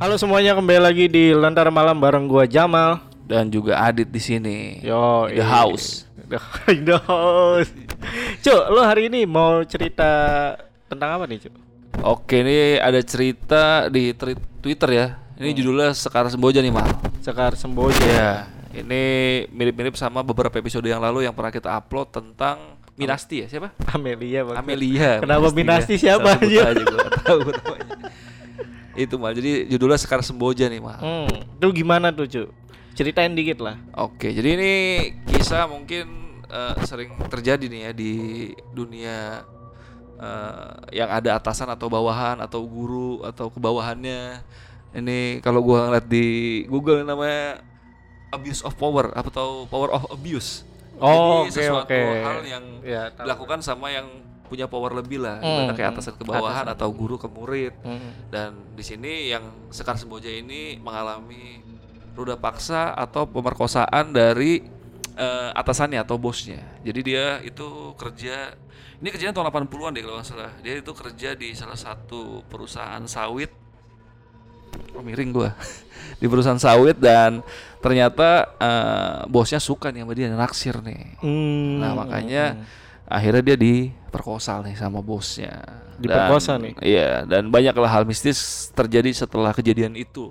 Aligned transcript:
Halo 0.00 0.16
semuanya 0.16 0.56
kembali 0.56 0.80
lagi 0.80 1.04
di 1.12 1.36
Lentera 1.36 1.68
Malam 1.68 2.00
bareng 2.00 2.24
gua 2.24 2.48
Jamal. 2.48 3.04
Dan 3.28 3.52
juga 3.52 3.76
Adit 3.84 4.08
di 4.08 4.16
sini. 4.16 4.80
Yo, 4.80 5.28
The 5.28 5.44
house. 5.44 6.08
The, 6.24 6.40
the 6.88 6.96
house. 7.04 7.68
Cuk, 8.40 8.62
lo 8.72 8.80
hari 8.80 9.12
ini 9.12 9.28
mau 9.28 9.60
cerita 9.68 10.08
tentang 10.88 11.20
apa 11.20 11.28
nih, 11.28 11.44
Cuk? 11.44 11.54
Oke, 12.00 12.40
ini 12.40 12.80
ada 12.80 12.96
cerita 13.04 13.92
di 13.92 14.16
Twitter 14.64 14.88
ya. 14.88 15.06
Ini 15.36 15.52
judulnya 15.52 15.92
Sekar 15.92 16.32
Semboja 16.32 16.64
nih, 16.64 16.72
Mal. 16.72 16.88
Sekar 17.20 17.52
Semboja. 17.60 18.00
Ya, 18.00 18.32
ini 18.72 19.02
mirip-mirip 19.52 20.00
sama 20.00 20.24
beberapa 20.24 20.56
episode 20.56 20.88
yang 20.88 21.04
lalu 21.04 21.28
yang 21.28 21.36
pernah 21.36 21.52
kita 21.52 21.76
upload 21.76 22.08
tentang 22.08 22.80
Minasti 22.96 23.44
ya, 23.44 23.46
siapa? 23.48 23.72
Amelia, 23.96 24.44
Bang. 24.48 24.60
Amelia. 24.60 25.24
Kenapa 25.24 25.48
Minasti 25.52 25.96
siapa 25.96 26.36
Salah 26.36 26.44
aja? 26.44 26.60
aja 26.72 26.82
gua 26.84 27.00
nggak 27.04 27.20
tahu 27.24 27.40
namanya. 27.48 27.88
Itu 28.92 29.16
mal. 29.16 29.30
Jadi 29.30 29.66
judulnya 29.66 29.96
Sekar 29.96 30.20
Semboja 30.20 30.66
nih, 30.66 30.78
Mal. 30.78 30.98
Hmm, 30.98 31.30
itu 31.30 31.66
gimana 31.76 32.10
tuh, 32.10 32.26
Cuk? 32.26 32.48
Ceritain 32.92 33.30
dikit 33.30 33.60
lah. 33.60 33.78
Oke, 33.94 34.28
jadi 34.28 34.48
ini 34.58 34.72
kisah 35.24 35.64
mungkin 35.64 36.10
eh, 36.44 36.74
sering 36.84 37.14
terjadi 37.26 37.64
nih 37.64 37.80
ya 37.80 37.92
di 37.92 38.12
dunia 38.68 39.46
eh, 40.16 40.70
yang 40.92 41.08
ada 41.08 41.34
atasan 41.34 41.70
atau 41.70 41.86
bawahan 41.86 42.42
atau 42.42 42.60
guru 42.60 43.22
atau 43.22 43.46
kebawahannya. 43.48 44.42
Ini 44.90 45.38
kalau 45.38 45.62
gua 45.62 45.86
ngeliat 45.86 46.06
di 46.06 46.26
Google 46.66 47.06
namanya 47.06 47.62
abuse 48.28 48.60
of 48.60 48.74
power 48.74 49.14
atau 49.14 49.64
power 49.66 49.90
of 49.90 50.10
abuse. 50.10 50.66
Oh, 50.98 51.46
Jadi 51.46 51.48
oke, 51.48 51.54
sesuatu 51.56 51.88
oke. 51.88 52.00
hal 52.20 52.40
yang 52.44 52.64
Ya, 52.82 53.08
tahu. 53.08 53.24
dilakukan 53.24 53.62
sama 53.62 53.88
yang 53.88 54.04
punya 54.50 54.66
power 54.66 54.98
lebih 54.98 55.22
lah, 55.22 55.38
Hmm, 55.38 55.70
kayak 55.70 55.94
hmm. 55.94 55.98
atasan 56.02 56.14
ke 56.18 56.24
bawahan 56.26 56.66
Atasan. 56.66 56.74
atau 56.74 56.88
guru 56.90 57.14
ke 57.14 57.30
murid. 57.30 57.72
Hmm. 57.86 58.10
Dan 58.26 58.50
di 58.74 58.82
sini 58.82 59.30
yang 59.30 59.46
Sekar 59.70 59.94
Semboja 59.94 60.26
ini 60.26 60.74
mengalami 60.82 61.62
ruda 62.18 62.34
paksa 62.34 62.90
atau 62.98 63.30
pemerkosaan 63.30 64.10
dari 64.10 64.58
eh, 65.14 65.50
atasannya 65.54 66.02
atau 66.02 66.18
bosnya. 66.18 66.58
Jadi 66.82 67.00
dia 67.06 67.38
itu 67.46 67.94
kerja 67.94 68.50
ini 69.00 69.08
kerjanya 69.08 69.32
tahun 69.32 69.48
80-an 69.48 69.92
deh 69.96 70.02
kalau 70.04 70.16
nggak 70.20 70.28
salah. 70.28 70.52
Dia 70.60 70.74
itu 70.76 70.92
kerja 70.92 71.32
di 71.32 71.54
salah 71.54 71.78
satu 71.78 72.42
perusahaan 72.50 73.00
sawit. 73.06 73.48
Oh 74.92 75.00
miring 75.00 75.30
gua. 75.30 75.50
di 76.20 76.26
perusahaan 76.28 76.58
sawit 76.60 76.98
dan 76.98 77.40
ternyata 77.80 78.52
eh, 78.60 79.18
bosnya 79.30 79.56
suka 79.62 79.88
nih 79.88 80.04
sama 80.04 80.12
dia 80.12 80.28
naksir 80.28 80.76
nih. 80.84 81.16
Hmm. 81.22 81.80
Nah, 81.80 81.92
makanya 81.96 82.44
akhirnya 83.10 83.42
dia 83.42 83.56
diperkosa 83.58 84.62
nih 84.62 84.78
sama 84.78 85.02
bosnya. 85.02 85.58
Diperkosa 85.98 86.56
Dan- 86.56 86.62
nih? 86.64 86.72
Iya, 86.80 87.10
dan 87.26 87.50
banyaklah 87.50 87.90
hal 87.90 88.06
mistis 88.06 88.70
terjadi 88.72 89.10
setelah 89.12 89.50
kejadian 89.50 89.98
itu. 89.98 90.30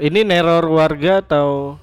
Ini 0.00 0.24
neror 0.24 0.66
warga 0.72 1.20
atau 1.20 1.76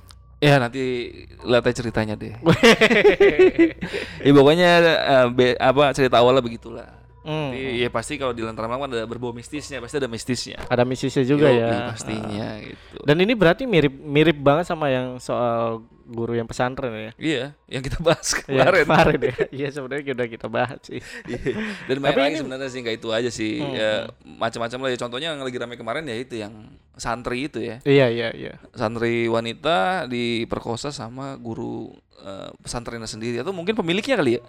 Ya 0.44 0.59
nanti 0.59 1.09
lihat 1.48 1.64
aja 1.64 1.80
ceritanya 1.80 2.14
deh. 2.20 2.36
ya 4.26 4.31
pokoknya 4.36 4.70
eh, 4.84 5.28
be- 5.31 5.58
apa 5.58 5.96
cerita 5.96 6.20
awalnya 6.20 6.44
begitulah. 6.44 6.92
Hmm. 7.25 7.50
Jadi, 7.50 7.81
ya 7.81 7.90
pasti 7.90 8.13
kalau 8.16 8.31
di 8.31 8.40
Lentera 8.40 8.69
Malam 8.69 8.86
kan 8.86 8.91
ada 8.94 9.03
berbau 9.03 9.34
mistisnya, 9.34 9.81
pasti 9.81 9.97
ada 9.97 10.06
mistisnya. 10.06 10.62
ada 10.63 10.86
misisnya 10.86 11.25
juga 11.25 11.50
Yoi, 11.50 11.58
ya. 11.58 11.90
pastinya 11.90 12.47
gitu. 12.62 12.97
Dan 13.02 13.18
ini 13.18 13.34
berarti 13.34 13.66
mirip 13.66 13.90
mirip 13.91 14.38
banget 14.38 14.66
sama 14.66 14.88
yang 14.88 15.18
soal 15.18 15.81
guru 16.06 16.31
yang 16.31 16.46
pesantren 16.46 16.94
ya. 16.94 17.12
Iya, 17.18 17.44
yang 17.66 17.81
kita 17.81 17.97
bahas 17.97 18.30
Iya, 18.46 18.62
kemarin. 18.62 18.84
kemarin 18.86 19.19
ya. 19.19 19.36
Iya 19.58 19.68
sebenarnya 19.72 20.13
udah 20.13 20.28
kita 20.30 20.47
bahas 20.47 20.80
sih. 20.84 21.02
Iya. 21.25 21.41
Dan 21.84 21.97
banyak 21.97 22.13
lagi 22.16 22.30
ini- 22.30 22.40
sebenarnya 22.40 22.69
sih 22.69 22.80
nggak 22.80 22.96
itu 22.96 23.09
aja 23.09 23.30
sih. 23.30 23.53
Hmm, 23.57 23.74
Ya, 23.74 23.92
macam-macam 24.24 24.80
lah 24.80 24.90
ya. 24.94 24.97
Contohnya 25.02 25.28
yang 25.34 25.42
lagi 25.42 25.57
ramai 25.57 25.75
kemarin 25.75 26.06
ya 26.06 26.13
itu 26.16 26.38
yang 26.38 26.53
santri 26.94 27.50
itu 27.50 27.57
ya. 27.57 27.81
Iya 27.81 28.07
iya 28.07 28.30
iya. 28.31 28.53
Santri 28.72 29.25
wanita 29.25 30.06
diperkosa 30.06 30.94
sama 30.94 31.36
guru 31.36 31.90
eh, 32.22 32.53
pesantrennya 32.62 33.09
sendiri 33.09 33.42
atau 33.42 33.50
mungkin 33.50 33.74
pemiliknya 33.74 34.13
kali 34.16 34.38
ya. 34.38 34.42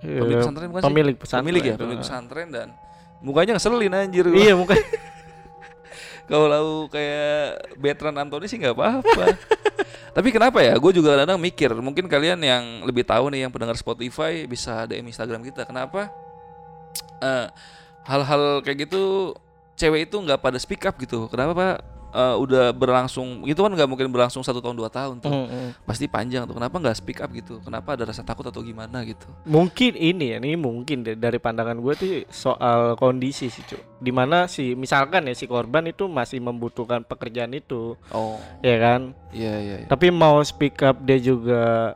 Pemilik 0.00 0.32
Eh, 0.32 0.40
pesantren 0.40 0.68
bukan 0.68 0.80
sih? 0.80 0.86
pemilik 0.88 1.14
pesantren. 1.16 1.44
Pemilik 1.44 1.62
ya, 1.62 1.68
itu. 1.70 1.80
pemilik 1.80 2.00
pesantren 2.00 2.48
dan 2.48 2.68
mukanya 3.20 3.52
ngeselin 3.54 3.92
anjir. 3.92 4.26
Iya 4.26 4.52
mungkin. 4.56 4.76
Kalau 6.30 6.86
kayak 6.86 7.38
Betran 7.76 8.14
Antoni 8.14 8.46
sih 8.46 8.56
nggak 8.56 8.72
apa-apa. 8.72 9.24
Tapi 10.16 10.28
kenapa 10.30 10.58
ya? 10.58 10.74
Gue 10.78 10.90
juga 10.90 11.14
kadang 11.14 11.38
mikir, 11.38 11.70
mungkin 11.76 12.06
kalian 12.06 12.38
yang 12.38 12.64
lebih 12.82 13.02
tahu 13.02 13.30
nih 13.30 13.46
yang 13.46 13.52
pendengar 13.52 13.74
Spotify 13.74 14.42
bisa 14.42 14.86
DM 14.86 15.06
Instagram 15.06 15.42
kita. 15.42 15.62
Kenapa? 15.62 16.10
Eh, 17.18 17.46
hal-hal 18.06 18.62
kayak 18.62 18.88
gitu 18.88 19.34
cewek 19.74 20.06
itu 20.06 20.16
nggak 20.16 20.38
pada 20.38 20.58
speak 20.58 20.82
up 20.82 20.94
gitu. 20.96 21.26
Kenapa 21.26 21.52
Pak? 21.52 21.76
Eh, 22.10 22.36
udah 22.42 22.74
berlangsung 22.74 23.46
itu 23.46 23.54
kan 23.54 23.70
nggak 23.70 23.86
mungkin 23.86 24.10
berlangsung 24.10 24.42
satu 24.42 24.58
tahun 24.58 24.74
dua 24.74 24.90
tahun 24.90 25.22
tuh 25.22 25.30
Mm, 25.30 25.46
mm. 25.46 25.70
pasti 25.86 26.10
panjang 26.10 26.42
tuh 26.42 26.58
kenapa 26.58 26.74
nggak 26.74 26.98
speak 26.98 27.22
up 27.22 27.30
gitu 27.30 27.62
kenapa 27.62 27.94
ada 27.94 28.02
rasa 28.02 28.26
takut 28.26 28.42
atau 28.42 28.58
gimana 28.60 29.06
gitu 29.06 29.30
Mungkin 29.46 29.94
ini 29.94 30.34
ya, 30.34 30.42
ini 30.42 30.58
mungkin 30.58 31.06
deh, 31.06 31.14
dari 31.14 31.38
pandangan 31.38 31.78
gue 31.78 31.94
tuh 31.94 32.10
soal 32.26 32.98
kondisi 32.98 33.46
sih, 33.46 33.62
Cuk. 33.62 34.02
Di 34.02 34.10
mana 34.10 34.50
si 34.50 34.74
misalkan 34.74 35.30
ya 35.30 35.38
si 35.38 35.46
korban 35.46 35.86
itu 35.86 36.10
masih 36.10 36.42
membutuhkan 36.42 37.06
pekerjaan 37.06 37.54
itu, 37.54 37.94
oh 38.10 38.42
ya 38.58 38.76
kan? 38.82 39.14
iya 39.30 39.54
iya 39.62 39.76
iya. 39.82 39.86
Tapi 39.86 40.10
mau 40.10 40.42
speak 40.42 40.82
up 40.82 40.98
dia 41.00 41.22
juga 41.22 41.94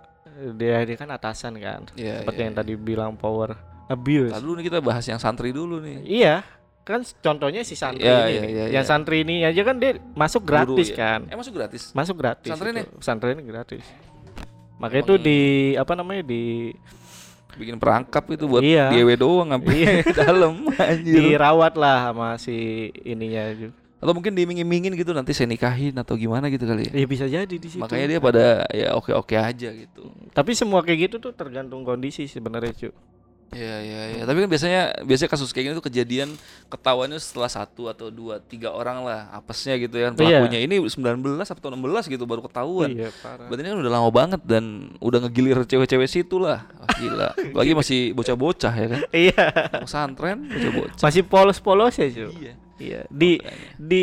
dia 0.54 0.82
dia 0.82 0.94
kan 0.94 1.10
atasan 1.10 1.58
kan. 1.58 1.90
Iya, 1.98 2.22
Seperti 2.22 2.38
iya, 2.38 2.46
yang 2.46 2.54
tadi 2.54 2.72
bilang 2.74 3.18
power 3.18 3.58
abuse. 3.86 4.30
Lalu 4.30 4.62
nih 4.62 4.64
kita 4.70 4.78
bahas 4.78 5.02
yang 5.04 5.18
santri 5.18 5.50
dulu 5.50 5.82
nih 5.82 6.06
Iya, 6.06 6.34
kan 6.84 7.00
contohnya 7.00 7.60
si 7.60 7.72
santri 7.72 8.04
Iya, 8.04 8.16
ini 8.20 8.28
iya, 8.28 8.40
nih. 8.40 8.50
iya, 8.50 8.64
Yang 8.70 8.84
iya. 8.84 8.90
santri 8.90 9.16
ini 9.18 9.40
aja 9.40 9.62
kan 9.62 9.76
dia 9.76 9.92
masuk 10.12 10.42
Guru 10.42 10.52
gratis 10.76 10.88
ya. 10.88 10.96
kan. 10.96 11.20
eh 11.24 11.34
masuk 11.34 11.52
gratis 11.52 11.82
Masuk 11.90 12.14
gratis. 12.14 12.44
Pesantrennya? 12.46 12.82
itu. 12.82 12.92
Pesantrennya 12.94 13.42
gratis. 13.42 13.84
Makanya 14.76 15.02
itu 15.02 15.14
di 15.16 15.38
apa 15.74 15.92
namanya 15.94 16.22
di 16.22 16.74
bikin 17.54 17.78
perangkap 17.78 18.26
itu 18.28 18.44
buat 18.44 18.60
Iya. 18.60 18.90
DW 18.90 19.08
doang 19.16 19.48
ngapain 19.48 19.72
Iya. 19.72 19.92
dalam 20.20 20.66
anjir 20.68 21.14
dirawat 21.24 21.72
lah 21.74 22.10
sama 22.10 22.28
si 22.34 22.56
ininya 23.00 23.48
juga. 23.50 23.74
atau 23.96 24.12
mungkin 24.12 24.34
diiming-imingin 24.34 24.92
gitu 24.92 25.10
nanti 25.10 25.32
saya 25.32 25.48
nikahin 25.48 25.96
atau 25.96 26.12
gimana 26.12 26.52
gitu 26.52 26.68
kali 26.68 26.84
ya 26.84 26.92
Ya 26.94 27.06
bisa 27.06 27.24
jadi 27.24 27.48
di 27.48 27.64
situ. 27.64 27.80
makanya 27.80 28.04
dia 28.06 28.20
pada 28.20 28.44
ya 28.68 28.92
oke-oke 28.92 29.32
aja 29.32 29.72
gitu 29.72 30.12
Tapi 30.28 30.52
semua 30.52 30.84
kayak 30.84 31.08
gitu 31.08 31.16
tuh 31.18 31.32
tergantung 31.32 31.80
kondisi 31.80 32.26
sebenarnya, 32.26 32.76
Cu. 32.76 32.90
Iya 33.54 33.76
iya 33.80 34.00
iya. 34.10 34.22
Tapi 34.26 34.38
kan 34.42 34.48
biasanya 34.50 34.80
biasanya 35.00 35.30
kasus 35.30 35.50
kayak 35.50 35.64
gini 35.64 35.74
tuh 35.74 35.86
kejadian 35.86 36.28
ketahuannya 36.66 37.16
setelah 37.16 37.46
satu 37.46 37.86
atau 37.86 38.10
dua 38.10 38.38
tiga 38.38 38.68
orang 38.68 39.00
lah 39.00 39.30
apesnya 39.30 39.78
gitu 39.78 39.94
ya 39.94 40.10
Iya. 40.10 40.42
pelakunya. 40.42 40.60
Ini 40.60 40.76
19 40.82 40.98
atau 41.46 41.68
16 41.70 42.10
gitu 42.10 42.24
baru 42.24 42.42
ketahuan. 42.42 42.90
Iya, 42.90 43.14
parah. 43.16 43.46
Berarti 43.46 43.62
ini 43.62 43.70
kan 43.70 43.78
udah 43.80 43.92
lama 43.94 44.10
banget 44.10 44.40
dan 44.42 44.64
udah 44.98 45.18
ngegilir 45.22 45.62
cewek-cewek 45.62 46.04
situ 46.04 46.36
lah. 46.36 46.66
Wah, 46.74 46.90
gila. 46.98 47.28
Lagi 47.54 47.72
masih 47.80 48.00
bocah-bocah 48.12 48.72
ya 48.74 48.86
kan. 48.90 49.00
Iya. 49.08 49.44
Pesantren 49.80 50.38
bocah-bocah. 50.44 51.00
Masih 51.00 51.22
polos-polos 51.22 51.94
ya, 51.94 52.10
Cu. 52.10 52.28
Iya. 52.34 52.52
Iya. 52.74 53.00
Di 53.06 53.38
di 53.78 54.02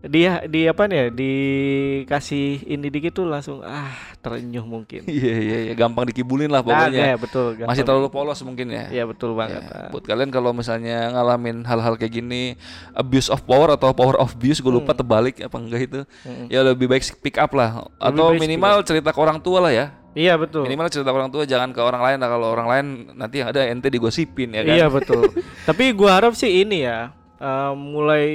dia 0.00 0.46
di 0.46 0.64
apa 0.64 0.86
nih 0.86 0.96
ya? 0.96 1.06
Dikasih 1.10 2.46
ini 2.64 2.86
dikit 2.86 3.12
tuh 3.12 3.26
langsung 3.26 3.60
ah 3.60 3.90
terenyuh 4.18 4.62
mungkin. 4.62 5.02
Iya 5.10 5.34
iya 5.36 5.58
iya 5.66 5.72
gampang 5.74 6.06
dikibulin 6.06 6.46
lah 6.46 6.60
Ah, 6.60 6.66
pokoknya. 6.86 7.02
iya, 7.04 7.14
betul. 7.14 7.54
Masih 7.54 7.82
gampang. 7.82 7.84
terlalu 7.84 8.08
polos 8.08 8.38
mungkin 8.42 8.66
ya. 8.68 8.86
Iya, 8.88 9.04
betul 9.04 9.34
banget. 9.34 9.62
Ya, 9.62 9.90
buat 9.90 10.04
kalian 10.04 10.30
kalau 10.30 10.50
misalnya 10.52 11.10
ngalamin 11.10 11.62
hal-hal 11.62 11.94
kayak 11.94 12.14
gini 12.14 12.54
abuse 12.92 13.26
of 13.26 13.42
power 13.42 13.74
atau 13.74 13.90
power 13.90 14.14
of 14.16 14.30
abuse 14.32 14.58
gue 14.58 14.70
lupa 14.70 14.92
terbalik 14.92 15.40
apa 15.40 15.56
enggak 15.56 15.80
itu 15.82 16.00
Mm-mm. 16.22 16.46
ya 16.46 16.62
lebih 16.62 16.86
baik 16.86 17.02
speak 17.02 17.36
up 17.36 17.50
lah 17.50 17.86
atau 17.96 18.30
minimal 18.32 18.82
cerita 18.82 19.10
ke 19.10 19.18
orang 19.18 19.38
tua 19.38 19.58
lah 19.60 19.72
ya 19.72 19.86
Iya, 20.12 20.34
betul. 20.34 20.66
minimal 20.66 20.88
cerita 20.88 21.10
ke 21.10 21.16
orang 21.16 21.30
tua 21.30 21.42
jangan 21.42 21.70
ke 21.70 21.78
orang 21.78 22.02
lain 22.02 22.18
lah 22.18 22.28
kalau 22.28 22.48
orang 22.50 22.66
lain 22.66 22.86
nanti 23.14 23.38
yang 23.38 23.48
ada 23.48 23.62
ente 23.64 23.86
digosipin 23.86 24.50
ya 24.50 24.62
kan 24.62 24.74
Iya 24.74 24.86
betul. 24.88 25.30
Tapi 25.68 25.84
gua 25.92 26.18
harap 26.18 26.34
sih 26.34 26.62
ini 26.62 26.82
ya 26.82 27.10
eh, 27.38 27.72
mulai 27.72 28.26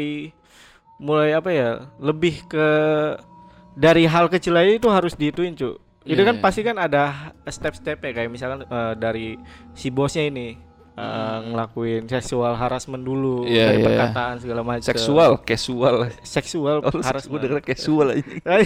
mulai 1.04 1.36
apa 1.36 1.52
ya 1.52 1.70
lebih 2.00 2.48
ke 2.48 2.68
dari 3.76 4.06
hal 4.06 4.26
kecil 4.28 4.56
aja 4.56 4.72
itu 4.72 4.88
harus 4.88 5.14
diituin 5.14 5.54
cu. 5.54 5.76
Itu 6.04 6.16
Iya, 6.16 6.28
kan 6.28 6.36
iya. 6.36 6.44
pasti 6.44 6.62
kan 6.62 6.76
ada 6.78 7.04
step-step 7.46 8.00
ya 8.00 8.12
kayak 8.14 8.30
misalkan 8.30 8.64
eh, 8.64 8.94
dari 8.96 9.36
si 9.72 9.88
bosnya 9.88 10.28
ini 10.28 10.60
uh, 10.94 11.40
ngelakuin 11.48 12.06
seksual 12.06 12.54
harassment 12.54 13.02
dulu 13.02 13.48
Iya, 13.48 13.72
dari 13.72 13.78
iya. 13.80 13.86
perkataan 13.88 14.36
segala 14.38 14.62
macam. 14.62 14.84
Seksual, 14.84 15.32
casual. 15.42 15.96
seksual 16.22 16.78
Oh, 16.84 16.92
gue 16.92 17.02
harassment. 17.02 17.40
denger 17.42 17.62
casual 17.64 18.08
aja. 18.14 18.24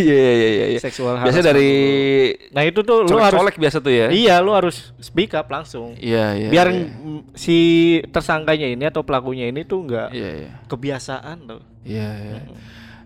Iya 0.00 0.16
iya 0.16 0.48
iya 0.48 0.66
iya. 0.76 0.80
seksual 0.80 1.20
Biasa 1.20 1.40
harassment 1.40 1.48
dari 1.52 1.70
dulu. 1.70 2.54
Nah, 2.56 2.62
itu 2.64 2.80
tuh 2.80 2.96
lu 3.04 3.16
harus 3.20 3.36
colek-colek 3.36 3.56
biasa 3.60 3.76
tuh 3.84 3.92
ya. 3.92 4.06
Iya, 4.08 4.34
lu 4.40 4.50
harus 4.56 4.76
speak 4.98 5.36
up 5.36 5.46
langsung. 5.52 5.94
Iya 6.00 6.26
iya. 6.36 6.48
Biar 6.48 6.68
iya. 6.72 6.88
si 7.36 7.58
tersangkanya 8.10 8.68
ini 8.68 8.84
atau 8.88 9.04
pelakunya 9.04 9.46
ini 9.48 9.62
tuh 9.68 9.84
nggak 9.86 10.08
Iya 10.10 10.30
iya. 10.46 10.50
kebiasaan 10.66 11.36
tuh. 11.46 11.62
Iya 11.84 12.08
iya. 12.16 12.40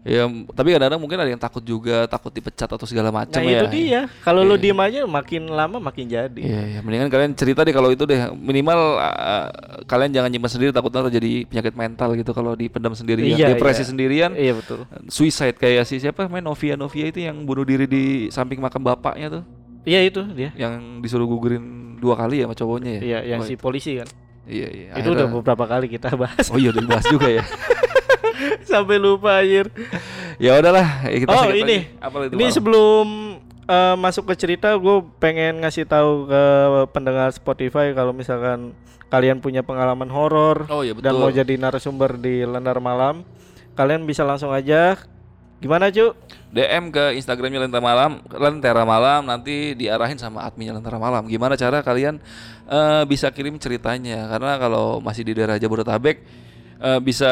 Ya, 0.04 0.28
tapi 0.52 0.68
kadang-kadang 0.68 1.00
mungkin 1.00 1.16
ada 1.16 1.26
yang 1.26 1.40
takut 1.40 1.64
juga, 1.64 2.04
takut 2.04 2.28
dipecat 2.28 2.68
atau 2.68 2.84
segala 2.84 3.08
macam 3.08 3.40
Nah, 3.40 3.48
ya. 3.48 3.64
itu 3.64 3.68
dia. 3.72 4.00
Kalau 4.20 4.44
lu 4.44 4.52
Iya. 4.52 4.60
diem 4.60 4.78
aja 4.78 5.00
makin 5.08 5.48
lama 5.48 5.80
makin 5.80 6.04
jadi. 6.04 6.36
Iya, 6.36 6.60
iya. 6.68 6.78
Mendingan 6.84 7.08
kalian 7.08 7.32
cerita 7.32 7.64
deh 7.64 7.72
kalau 7.72 7.88
itu 7.88 8.04
deh. 8.04 8.20
Minimal 8.30 9.00
uh, 9.00 9.48
kalian 9.82 10.12
jangan 10.12 10.28
nyimpan 10.28 10.50
sendiri 10.50 10.70
takutnya 10.70 11.08
terjadi 11.08 11.48
penyakit 11.48 11.72
mental 11.72 12.12
gitu 12.14 12.30
kalau 12.30 12.52
dipendam 12.52 12.92
sendirian, 12.92 13.32
Iya, 13.32 13.56
depresi 13.56 13.80
iya. 13.80 13.88
sendirian, 13.88 14.30
Iya, 14.36 14.52
betul. 14.54 14.84
suicide 15.08 15.56
kayak 15.56 15.82
si 15.82 15.96
siapa 15.96 16.28
main 16.28 16.44
Novia 16.44 16.76
Novia 16.76 17.08
itu 17.08 17.24
yang 17.24 17.40
bunuh 17.42 17.64
diri 17.64 17.88
di 17.88 18.04
samping 18.28 18.60
makam 18.60 18.84
bapaknya 18.84 19.32
tuh, 19.32 19.42
Iya 19.82 20.04
itu 20.04 20.20
dia. 20.30 20.52
yang 20.54 21.00
disuruh 21.00 21.24
gugurin 21.24 21.64
dua 21.96 22.12
kali 22.14 22.40
ya 22.40 22.44
sama 22.44 22.52
cowoknya 22.52 22.90
ya. 22.90 23.00
Iya, 23.00 23.18
yang 23.26 23.40
Oh, 23.40 23.48
si 23.48 23.56
polisi 23.56 23.96
kan. 23.96 24.08
Iya 24.44 24.68
iya. 24.68 24.88
Itu 24.94 25.16
udah 25.16 25.32
beberapa 25.32 25.64
kali 25.64 25.88
kita 25.88 26.12
bahas. 26.12 26.52
Oh 26.52 26.60
iya 26.60 26.68
udah 26.68 26.82
dibahas 26.84 27.08
juga 27.08 27.32
ya. 27.32 27.40
Sampai 28.70 28.96
lupa 28.96 29.40
anjir. 29.40 29.68
ya 30.36 30.58
udahlah, 30.58 31.06
ya 31.06 31.18
kita 31.20 31.30
Oh, 31.30 31.50
ini. 31.50 31.88
Apa 31.98 32.26
itu? 32.26 32.34
Ini 32.34 32.46
Mal? 32.46 32.54
sebelum 32.54 33.06
eh, 33.64 33.96
masuk 33.96 34.28
ke 34.28 34.34
cerita, 34.36 34.74
gue 34.74 34.96
pengen 35.18 35.62
ngasih 35.62 35.84
tahu 35.84 36.28
ke 36.28 36.42
pendengar 36.90 37.30
Spotify 37.30 37.92
kalau 37.92 38.12
misalkan 38.12 38.72
kalian 39.08 39.38
punya 39.38 39.62
pengalaman 39.62 40.10
horor 40.10 40.66
Oh 40.66 40.82
iya 40.82 40.90
dan 40.98 41.14
mau 41.14 41.30
jadi 41.30 41.54
narasumber 41.54 42.18
di 42.18 42.42
Lentera 42.42 42.82
Malam, 42.82 43.22
kalian 43.72 44.04
bisa 44.04 44.26
langsung 44.26 44.50
aja. 44.50 44.98
Gimana 45.62 45.88
cu? 45.88 46.12
DM 46.50 46.92
ke 46.92 47.16
Instagramnya 47.16 47.64
Lentera 47.64 47.80
Malam, 47.80 48.20
Lentera 48.28 48.84
Malam 48.84 49.24
nanti 49.24 49.72
diarahin 49.72 50.18
sama 50.18 50.44
adminnya 50.44 50.76
Lentera 50.76 50.98
Malam. 50.98 51.24
Gimana 51.24 51.54
cara 51.54 51.80
kalian 51.80 52.20
eh, 52.66 53.02
bisa 53.06 53.30
kirim 53.30 53.56
ceritanya? 53.56 54.28
Karena 54.28 54.58
kalau 54.58 54.98
masih 55.00 55.24
di 55.24 55.32
daerah 55.32 55.56
Jabodetabek 55.56 56.20
eh, 56.76 57.00
bisa 57.00 57.30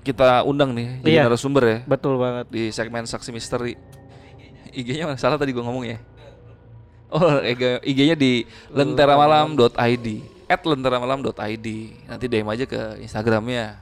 kita 0.00 0.42
undang 0.42 0.70
nih 0.70 1.02
jadi 1.02 1.10
Iya. 1.12 1.22
narasumber 1.24 1.62
ya 1.62 1.78
Betul 1.84 2.16
banget. 2.16 2.46
di 2.48 2.70
segmen 2.70 3.02
saksi 3.02 3.30
misteri. 3.30 3.74
IG-nya 4.70 5.06
mana? 5.06 5.16
salah 5.16 5.34
tadi 5.34 5.50
gua 5.50 5.64
ngomong 5.64 5.84
ya. 5.84 5.98
Oh, 7.08 7.38
IG- 7.40 7.80
IG-nya 7.82 8.12
di 8.12 8.44
lenteramalam.id 8.68 10.06
@lenteramalam.id. 10.46 11.66
Nanti 12.04 12.24
DM 12.26 12.46
aja 12.46 12.64
ke 12.64 12.98
Instagramnya. 13.00 13.78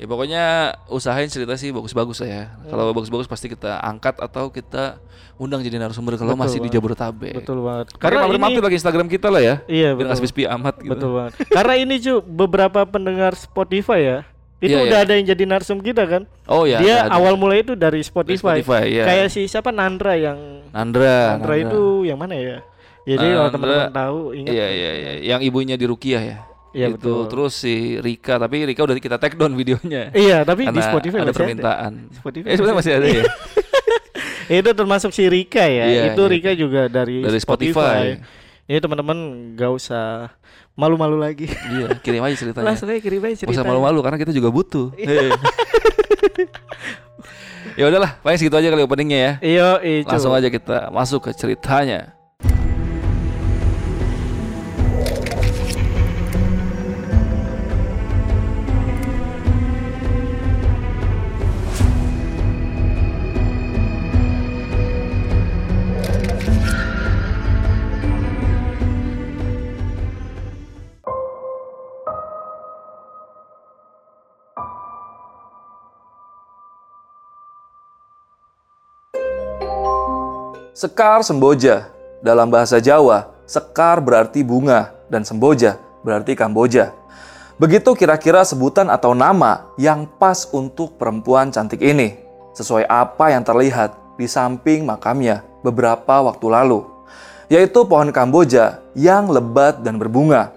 Ya 0.00 0.08
pokoknya 0.08 0.44
usahain 0.88 1.28
cerita 1.28 1.52
sih 1.60 1.76
bagus-bagus 1.76 2.24
lah 2.24 2.30
ya. 2.32 2.44
Kalau 2.72 2.96
bagus-bagus 2.96 3.28
pasti 3.28 3.52
kita 3.52 3.84
angkat 3.84 4.16
atau 4.16 4.48
kita 4.48 4.96
undang 5.36 5.60
jadi 5.60 5.76
narasumber 5.76 6.16
kalau 6.16 6.32
Betul 6.32 6.40
masih 6.40 6.56
di 6.56 6.72
banget. 6.72 6.76
Jabodetabek. 6.80 7.34
Betul 7.36 7.58
banget. 7.60 7.86
Karena 8.00 8.24
mampir 8.24 8.60
ini 8.60 8.64
lagi 8.64 8.76
Instagram 8.80 9.08
kita 9.12 9.28
lah 9.28 9.44
ya. 9.44 9.54
iya 9.68 9.92
betul. 9.92 10.16
sepi 10.24 10.48
amat 10.48 10.80
gitu. 10.80 10.96
Betul 10.96 11.10
banget. 11.20 11.32
Karena 11.52 11.74
ini 11.76 11.94
cu 12.00 12.14
beberapa 12.24 12.80
pendengar 12.88 13.36
Spotify 13.36 14.00
ya. 14.00 14.18
Itu 14.60 14.76
Iya, 14.76 14.88
udah 14.88 14.98
iya. 15.00 15.06
ada 15.08 15.12
yang 15.20 15.26
jadi 15.36 15.44
narsum 15.44 15.84
kita 15.84 16.04
kan. 16.08 16.22
Oh 16.48 16.64
ya. 16.64 16.80
Dia 16.80 17.04
ada, 17.04 17.12
ada. 17.12 17.20
awal 17.20 17.36
mulai 17.36 17.60
itu 17.60 17.76
dari 17.76 18.00
Dari 18.00 18.08
Spotify. 18.08 18.60
Spotify 18.64 18.84
ya. 18.88 19.04
Kayak 19.04 19.28
si 19.32 19.44
siapa 19.52 19.68
Nandra 19.68 20.16
yang 20.16 20.64
Nandra. 20.72 21.36
Nandra, 21.36 21.54
itu 21.60 22.08
yang 22.08 22.16
mana 22.16 22.40
ya? 22.40 22.64
Jadi 23.04 23.20
Nandra, 23.20 23.36
kalau 23.36 23.50
teman-teman 23.52 23.92
tahu 23.92 24.18
ingat. 24.32 24.52
Iya 24.56 24.66
iya 24.72 24.90
iya. 24.96 25.12
Yang 25.36 25.40
ibunya 25.44 25.76
di 25.76 25.84
Rukiah 25.84 26.24
ya. 26.24 26.38
Iya, 26.70 26.94
itu 26.94 27.02
betul. 27.02 27.26
terus 27.26 27.52
si 27.58 27.98
Rika 27.98 28.38
tapi 28.38 28.62
Rika 28.62 28.86
udah 28.86 28.94
kita 28.94 29.18
take 29.18 29.34
down 29.34 29.58
videonya. 29.58 30.14
Iya, 30.14 30.46
tapi 30.46 30.70
di 30.70 30.78
Karena 30.78 30.86
Spotify 30.86 31.16
ada 31.18 31.26
masih 31.26 31.38
permintaan. 31.42 31.92
ada. 31.98 32.14
Spotify 32.14 32.46
Eh 32.46 32.54
sebenarnya 32.54 32.78
masih 32.78 32.92
ada 32.94 33.06
ya. 33.10 33.24
itu 34.62 34.70
termasuk 34.74 35.10
si 35.10 35.24
Rika 35.26 35.64
ya. 35.66 35.84
Iya, 35.90 36.02
itu 36.14 36.22
iya. 36.22 36.30
Rika 36.30 36.50
juga 36.54 36.82
dari, 36.86 37.26
Dari 37.26 37.38
Spotify. 37.42 38.22
Ini 38.70 38.78
teman-teman 38.78 39.18
gak 39.58 39.70
usah 39.74 40.30
malu-malu 40.78 41.18
lagi. 41.18 41.50
iya, 41.74 41.90
kirim 41.98 42.22
aja 42.22 42.38
ceritanya. 42.38 42.70
Langsung 42.70 42.86
aja 42.86 43.02
kirim 43.02 43.18
aja 43.18 43.34
Gak 43.34 43.40
cerita. 43.42 43.54
usah 43.58 43.66
malu-malu 43.66 43.98
karena 44.06 44.18
kita 44.22 44.30
juga 44.30 44.54
butuh. 44.54 44.94
Iya. 44.94 45.34
ya 47.78 47.84
udahlah, 47.90 48.14
paling 48.22 48.38
segitu 48.38 48.54
aja 48.54 48.70
kali 48.70 48.82
openingnya 48.86 49.18
ya. 49.18 49.32
Iya, 49.42 49.68
itu. 49.82 50.06
Langsung 50.06 50.30
aja 50.30 50.46
kita 50.46 50.86
masuk 50.94 51.26
ke 51.26 51.30
ceritanya. 51.34 52.14
Sekar 80.80 81.20
Semboja. 81.20 81.92
Dalam 82.24 82.48
bahasa 82.48 82.80
Jawa, 82.80 83.28
sekar 83.44 84.00
berarti 84.00 84.40
bunga 84.40 84.96
dan 85.12 85.28
semboja 85.28 85.76
berarti 86.00 86.32
Kamboja. 86.32 86.96
Begitu 87.60 87.92
kira-kira 87.92 88.40
sebutan 88.48 88.88
atau 88.88 89.12
nama 89.12 89.68
yang 89.76 90.08
pas 90.08 90.48
untuk 90.48 90.96
perempuan 90.96 91.52
cantik 91.52 91.84
ini, 91.84 92.16
sesuai 92.56 92.88
apa 92.88 93.28
yang 93.28 93.44
terlihat 93.44 93.92
di 94.16 94.24
samping 94.24 94.88
makamnya 94.88 95.44
beberapa 95.60 96.24
waktu 96.24 96.48
lalu, 96.48 96.88
yaitu 97.52 97.84
pohon 97.84 98.08
Kamboja 98.08 98.80
yang 98.96 99.28
lebat 99.28 99.84
dan 99.84 100.00
berbunga. 100.00 100.48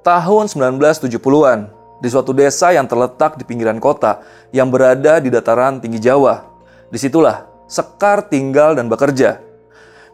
Tahun 0.00 0.48
1970-an, 0.48 1.68
di 2.00 2.08
suatu 2.08 2.32
desa 2.32 2.72
yang 2.72 2.88
terletak 2.88 3.36
di 3.36 3.44
pinggiran 3.44 3.76
kota 3.76 4.24
yang 4.56 4.72
berada 4.72 5.20
di 5.20 5.28
dataran 5.28 5.84
tinggi 5.84 6.00
Jawa. 6.00 6.48
Di 6.88 6.96
situlah 6.96 7.55
Sekar 7.66 8.30
tinggal 8.30 8.78
dan 8.78 8.86
bekerja. 8.86 9.42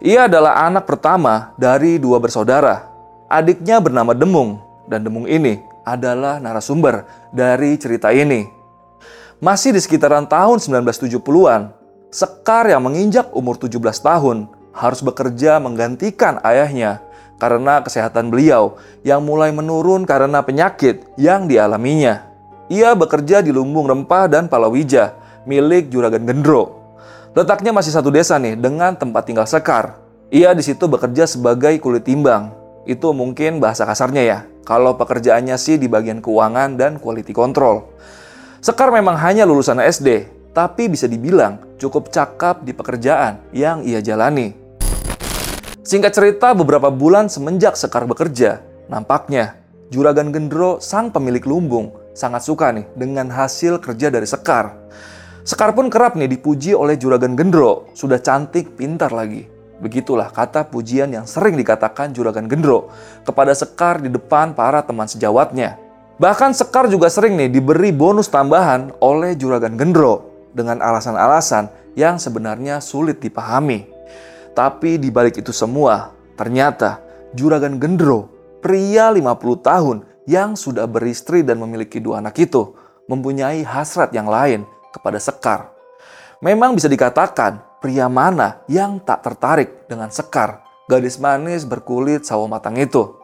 Ia 0.02 0.26
adalah 0.26 0.64
anak 0.66 0.88
pertama 0.88 1.52
dari 1.60 2.00
dua 2.00 2.19
bersaudara. 2.19 2.88
Adiknya 3.28 3.78
bernama 3.78 4.16
Demung, 4.16 4.60
dan 4.88 5.04
Demung 5.04 5.28
ini 5.28 5.62
adalah 5.87 6.40
narasumber 6.40 7.04
dari 7.31 7.76
cerita 7.76 8.10
ini. 8.10 8.49
Masih 9.38 9.76
di 9.76 9.81
sekitaran 9.81 10.26
tahun 10.26 10.58
1970-an, 10.58 11.82
Sekar 12.12 12.69
yang 12.69 12.84
menginjak 12.84 13.32
umur 13.32 13.56
17 13.56 13.81
tahun 13.81 14.44
harus 14.77 15.00
bekerja 15.00 15.56
menggantikan 15.56 16.44
ayahnya 16.44 17.00
karena 17.41 17.81
kesehatan 17.81 18.29
beliau 18.29 18.77
yang 19.00 19.24
mulai 19.24 19.48
menurun 19.48 20.05
karena 20.05 20.44
penyakit 20.44 21.08
yang 21.17 21.48
dialaminya. 21.48 22.29
Ia 22.69 22.93
bekerja 22.93 23.41
di 23.41 23.48
lumbung 23.48 23.88
rempah 23.88 24.29
dan 24.29 24.44
palawija 24.44 25.17
milik 25.48 25.88
Juragan 25.88 26.29
Gendro. 26.29 26.81
Letaknya 27.32 27.72
masih 27.72 27.96
satu 27.96 28.12
desa 28.12 28.36
nih 28.36 28.60
dengan 28.60 28.93
tempat 28.93 29.24
tinggal 29.24 29.48
Sekar. 29.48 29.96
Ia 30.29 30.53
di 30.53 30.60
situ 30.60 30.84
bekerja 30.84 31.24
sebagai 31.24 31.72
kulit 31.81 32.05
timbang. 32.05 32.53
Itu 32.84 33.17
mungkin 33.17 33.56
bahasa 33.56 33.89
kasarnya 33.89 34.20
ya. 34.20 34.39
Kalau 34.69 35.01
pekerjaannya 35.01 35.56
sih 35.56 35.81
di 35.81 35.89
bagian 35.89 36.20
keuangan 36.20 36.77
dan 36.77 37.01
quality 37.01 37.32
control. 37.32 37.89
Sekar 38.60 38.93
memang 38.93 39.17
hanya 39.17 39.48
lulusan 39.48 39.81
SD, 39.81 40.29
tapi 40.53 40.93
bisa 40.93 41.08
dibilang 41.08 41.56
cukup 41.81 42.12
cakap 42.12 42.69
di 42.69 42.77
pekerjaan 42.77 43.41
yang 43.56 43.81
ia 43.81 44.05
jalani. 44.05 44.53
Singkat 45.81 46.12
cerita, 46.12 46.53
beberapa 46.53 46.93
bulan 46.93 47.32
semenjak 47.32 47.81
Sekar 47.81 48.05
bekerja, 48.05 48.60
nampaknya 48.93 49.56
Juragan 49.89 50.36
Gendro, 50.36 50.84
sang 50.84 51.08
pemilik 51.08 51.48
lumbung, 51.48 51.96
sangat 52.12 52.44
suka 52.44 52.77
nih 52.77 52.84
dengan 52.93 53.32
hasil 53.32 53.81
kerja 53.81 54.12
dari 54.12 54.29
Sekar. 54.29 54.77
Sekar 55.43 55.75
pun 55.75 55.91
kerap 55.91 56.15
nih 56.15 56.31
dipuji 56.31 56.70
oleh 56.70 56.94
Juragan 56.94 57.34
Gendro, 57.34 57.91
sudah 57.99 58.22
cantik, 58.22 58.79
pintar 58.79 59.11
lagi. 59.11 59.51
Begitulah 59.82 60.31
kata 60.31 60.70
pujian 60.70 61.11
yang 61.11 61.27
sering 61.27 61.58
dikatakan 61.58 62.15
Juragan 62.15 62.46
Gendro 62.46 62.94
kepada 63.27 63.51
Sekar 63.51 63.99
di 63.99 64.06
depan 64.06 64.55
para 64.55 64.87
teman 64.87 65.11
sejawatnya. 65.11 65.82
Bahkan 66.22 66.55
Sekar 66.55 66.87
juga 66.87 67.11
sering 67.11 67.34
nih 67.34 67.51
diberi 67.51 67.91
bonus 67.91 68.31
tambahan 68.31 68.94
oleh 69.03 69.34
Juragan 69.34 69.75
Gendro 69.75 70.46
dengan 70.55 70.79
alasan-alasan 70.79 71.99
yang 71.99 72.22
sebenarnya 72.22 72.79
sulit 72.79 73.19
dipahami. 73.19 73.91
Tapi 74.55 75.03
di 75.03 75.11
balik 75.11 75.43
itu 75.43 75.51
semua, 75.51 76.15
ternyata 76.39 77.03
Juragan 77.34 77.82
Gendro, 77.82 78.31
pria 78.63 79.11
50 79.11 79.27
tahun 79.58 79.96
yang 80.31 80.55
sudah 80.55 80.87
beristri 80.87 81.43
dan 81.43 81.58
memiliki 81.58 81.99
dua 81.99 82.22
anak 82.22 82.39
itu, 82.39 82.79
mempunyai 83.11 83.67
hasrat 83.67 84.15
yang 84.15 84.31
lain 84.31 84.63
kepada 84.93 85.17
Sekar. 85.17 85.72
Memang 86.44 86.77
bisa 86.77 86.87
dikatakan 86.87 87.81
pria 87.82 88.06
mana 88.06 88.63
yang 88.70 89.03
tak 89.03 89.25
tertarik 89.27 89.91
dengan 89.91 90.13
Sekar. 90.13 90.63
gadis 90.91 91.17
manis 91.17 91.65
berkulit 91.65 92.27
sawo 92.27 92.44
matang 92.51 92.77
itu. 92.77 93.17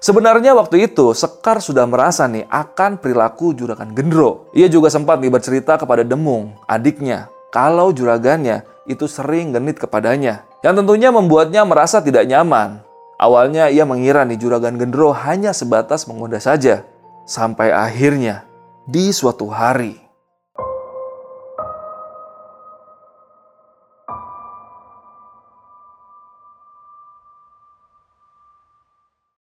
Sebenarnya 0.00 0.52
waktu 0.56 0.88
itu 0.90 1.12
Sekar 1.16 1.62
sudah 1.62 1.86
merasa 1.88 2.26
nih 2.26 2.48
akan 2.50 2.98
perilaku 2.98 3.56
juragan 3.56 3.92
Gendro. 3.94 4.48
Ia 4.56 4.66
juga 4.66 4.92
sempat 4.92 5.20
nih 5.20 5.30
bercerita 5.32 5.78
kepada 5.80 6.02
Demung, 6.02 6.56
adiknya, 6.66 7.30
kalau 7.52 7.92
juragannya 7.92 8.64
itu 8.86 9.08
sering 9.10 9.50
genit 9.50 9.80
kepadanya. 9.82 10.46
Yang 10.62 10.82
tentunya 10.82 11.10
membuatnya 11.12 11.62
merasa 11.64 12.00
tidak 12.00 12.26
nyaman. 12.26 12.82
Awalnya 13.16 13.72
ia 13.72 13.88
mengira 13.88 14.22
nih 14.28 14.36
juragan 14.40 14.76
Gendro 14.76 15.10
hanya 15.12 15.50
sebatas 15.56 16.04
menggoda 16.04 16.40
saja. 16.40 16.84
Sampai 17.26 17.74
akhirnya 17.74 18.46
di 18.86 19.10
suatu 19.10 19.50
hari 19.50 20.05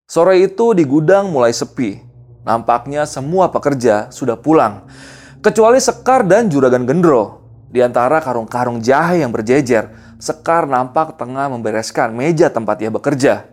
Sore 0.09 0.41
itu 0.41 0.73
di 0.73 0.89
gudang 0.89 1.29
mulai 1.29 1.53
sepi. 1.53 2.01
Nampaknya 2.41 3.05
semua 3.05 3.53
pekerja 3.53 4.09
sudah 4.09 4.41
pulang. 4.41 4.89
Kecuali 5.45 5.77
Sekar 5.77 6.25
dan 6.25 6.49
Juragan 6.49 6.89
Gendro. 6.89 7.45
Di 7.69 7.85
antara 7.85 8.17
karung-karung 8.25 8.81
jahe 8.81 9.21
yang 9.21 9.29
berjejer, 9.37 9.93
Sekar 10.17 10.65
nampak 10.65 11.21
tengah 11.21 11.53
membereskan 11.53 12.17
meja 12.17 12.49
tempat 12.49 12.81
ia 12.81 12.89
bekerja. 12.89 13.53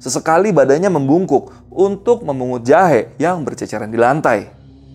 Sesekali 0.00 0.56
badannya 0.56 0.88
membungkuk 0.88 1.68
untuk 1.68 2.24
memungut 2.24 2.64
jahe 2.64 3.12
yang 3.20 3.44
berceceran 3.44 3.92
di 3.92 4.00
lantai. 4.00 4.48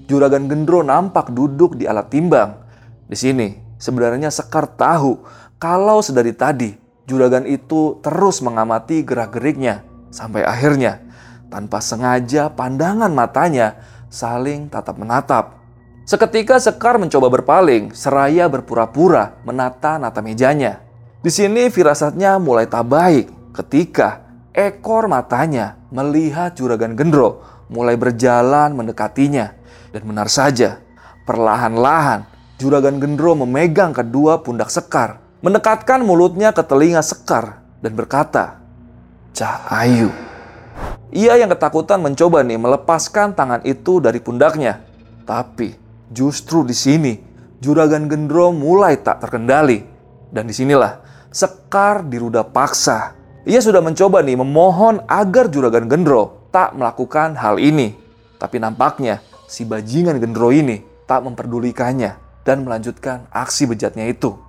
Juragan 0.09 0.49
Gendro 0.49 0.81
nampak 0.81 1.29
duduk 1.29 1.77
di 1.77 1.85
alat 1.85 2.09
timbang. 2.09 2.65
Di 3.05 3.13
sini, 3.13 3.53
sebenarnya 3.77 4.33
Sekar 4.33 4.65
tahu 4.73 5.21
kalau 5.61 6.01
sedari 6.01 6.33
tadi 6.33 6.73
Juragan 7.05 7.45
itu 7.45 8.01
terus 8.01 8.41
mengamati 8.41 9.05
gerak-geriknya 9.05 9.93
Sampai 10.15 10.47
akhirnya, 10.47 11.03
tanpa 11.51 11.83
sengaja 11.83 12.47
pandangan 12.47 13.11
matanya 13.11 13.83
saling 14.07 14.71
tatap 14.71 14.95
menatap. 14.95 15.59
Seketika 16.07 16.55
Sekar 16.55 16.95
mencoba 16.95 17.27
berpaling, 17.27 17.91
seraya 17.91 18.47
berpura-pura 18.47 19.35
menata-nata 19.43 20.23
mejanya. 20.23 20.79
Di 21.19 21.27
sini 21.27 21.67
firasatnya 21.67 22.39
mulai 22.39 22.63
tak 22.63 22.87
baik 22.87 23.27
ketika 23.59 24.23
ekor 24.55 25.11
matanya 25.11 25.75
melihat 25.91 26.55
juragan 26.55 26.95
gendro 26.95 27.43
mulai 27.67 27.99
berjalan 27.99 28.71
mendekatinya. 28.71 29.51
Dan 29.91 30.07
benar 30.07 30.31
saja, 30.31 30.79
perlahan-lahan 31.27 32.23
juragan 32.55 33.03
gendro 33.03 33.35
memegang 33.35 33.91
kedua 33.91 34.39
pundak 34.39 34.71
Sekar, 34.71 35.19
mendekatkan 35.43 36.07
mulutnya 36.07 36.55
ke 36.55 36.63
telinga 36.63 37.03
Sekar 37.03 37.59
dan 37.83 37.91
berkata, 37.99 38.64
Cahayu. 39.35 40.15
Ia 41.11 41.35
yang 41.35 41.51
ketakutan 41.51 41.99
mencoba 41.99 42.39
nih 42.47 42.55
melepaskan 42.55 43.35
tangan 43.35 43.59
itu 43.67 43.99
dari 43.99 44.23
pundaknya. 44.23 44.79
Tapi 45.27 45.75
justru 46.07 46.63
di 46.63 46.71
sini 46.71 47.19
juragan 47.59 48.07
gendro 48.07 48.55
mulai 48.55 48.95
tak 48.95 49.19
terkendali. 49.27 49.83
Dan 50.31 50.47
di 50.47 50.55
sinilah 50.55 51.03
Sekar 51.35 52.07
diruda 52.07 52.47
paksa. 52.47 53.11
Ia 53.43 53.59
sudah 53.59 53.83
mencoba 53.83 54.23
nih 54.23 54.39
memohon 54.39 55.03
agar 55.03 55.51
juragan 55.51 55.91
gendro 55.91 56.47
tak 56.55 56.71
melakukan 56.79 57.35
hal 57.35 57.59
ini. 57.59 57.91
Tapi 58.39 58.63
nampaknya 58.63 59.19
si 59.43 59.67
bajingan 59.67 60.15
gendro 60.23 60.55
ini 60.55 60.79
tak 61.03 61.27
memperdulikannya 61.27 62.15
dan 62.47 62.63
melanjutkan 62.63 63.27
aksi 63.35 63.67
bejatnya 63.67 64.07
itu. 64.07 64.39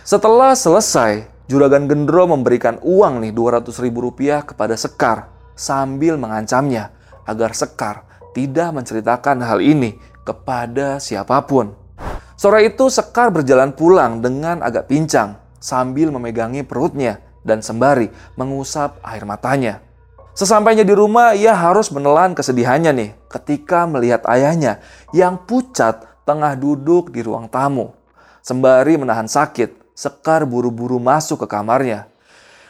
Setelah 0.00 0.56
selesai, 0.56 1.28
Juragan 1.48 1.88
Gendro 1.88 2.28
memberikan 2.28 2.76
uang 2.84 3.24
nih 3.24 3.32
200 3.32 3.72
ribu 3.80 4.04
rupiah 4.04 4.44
kepada 4.44 4.76
Sekar 4.76 5.32
sambil 5.56 6.20
mengancamnya 6.20 6.92
agar 7.24 7.56
Sekar 7.56 8.04
tidak 8.36 8.76
menceritakan 8.76 9.40
hal 9.40 9.64
ini 9.64 9.96
kepada 10.28 11.00
siapa 11.00 11.40
pun. 11.48 11.72
Sore 12.36 12.68
itu 12.68 12.92
Sekar 12.92 13.32
berjalan 13.32 13.72
pulang 13.72 14.20
dengan 14.20 14.60
agak 14.60 14.92
pincang 14.92 15.40
sambil 15.56 16.12
memegangi 16.12 16.68
perutnya 16.68 17.24
dan 17.40 17.64
sembari 17.64 18.12
mengusap 18.36 19.00
air 19.00 19.24
matanya. 19.24 19.80
Sesampainya 20.36 20.84
di 20.84 20.92
rumah, 20.92 21.32
ia 21.32 21.56
harus 21.56 21.88
menelan 21.88 22.36
kesedihannya 22.36 22.92
nih 22.92 23.10
ketika 23.32 23.88
melihat 23.88 24.20
ayahnya 24.28 24.84
yang 25.16 25.40
pucat 25.48 26.04
tengah 26.28 26.60
duduk 26.60 27.08
di 27.08 27.24
ruang 27.24 27.48
tamu. 27.48 27.96
Sembari 28.44 29.00
menahan 29.00 29.26
sakit 29.26 29.77
Sekar 29.98 30.46
buru-buru 30.46 31.02
masuk 31.02 31.42
ke 31.42 31.46
kamarnya. 31.50 32.06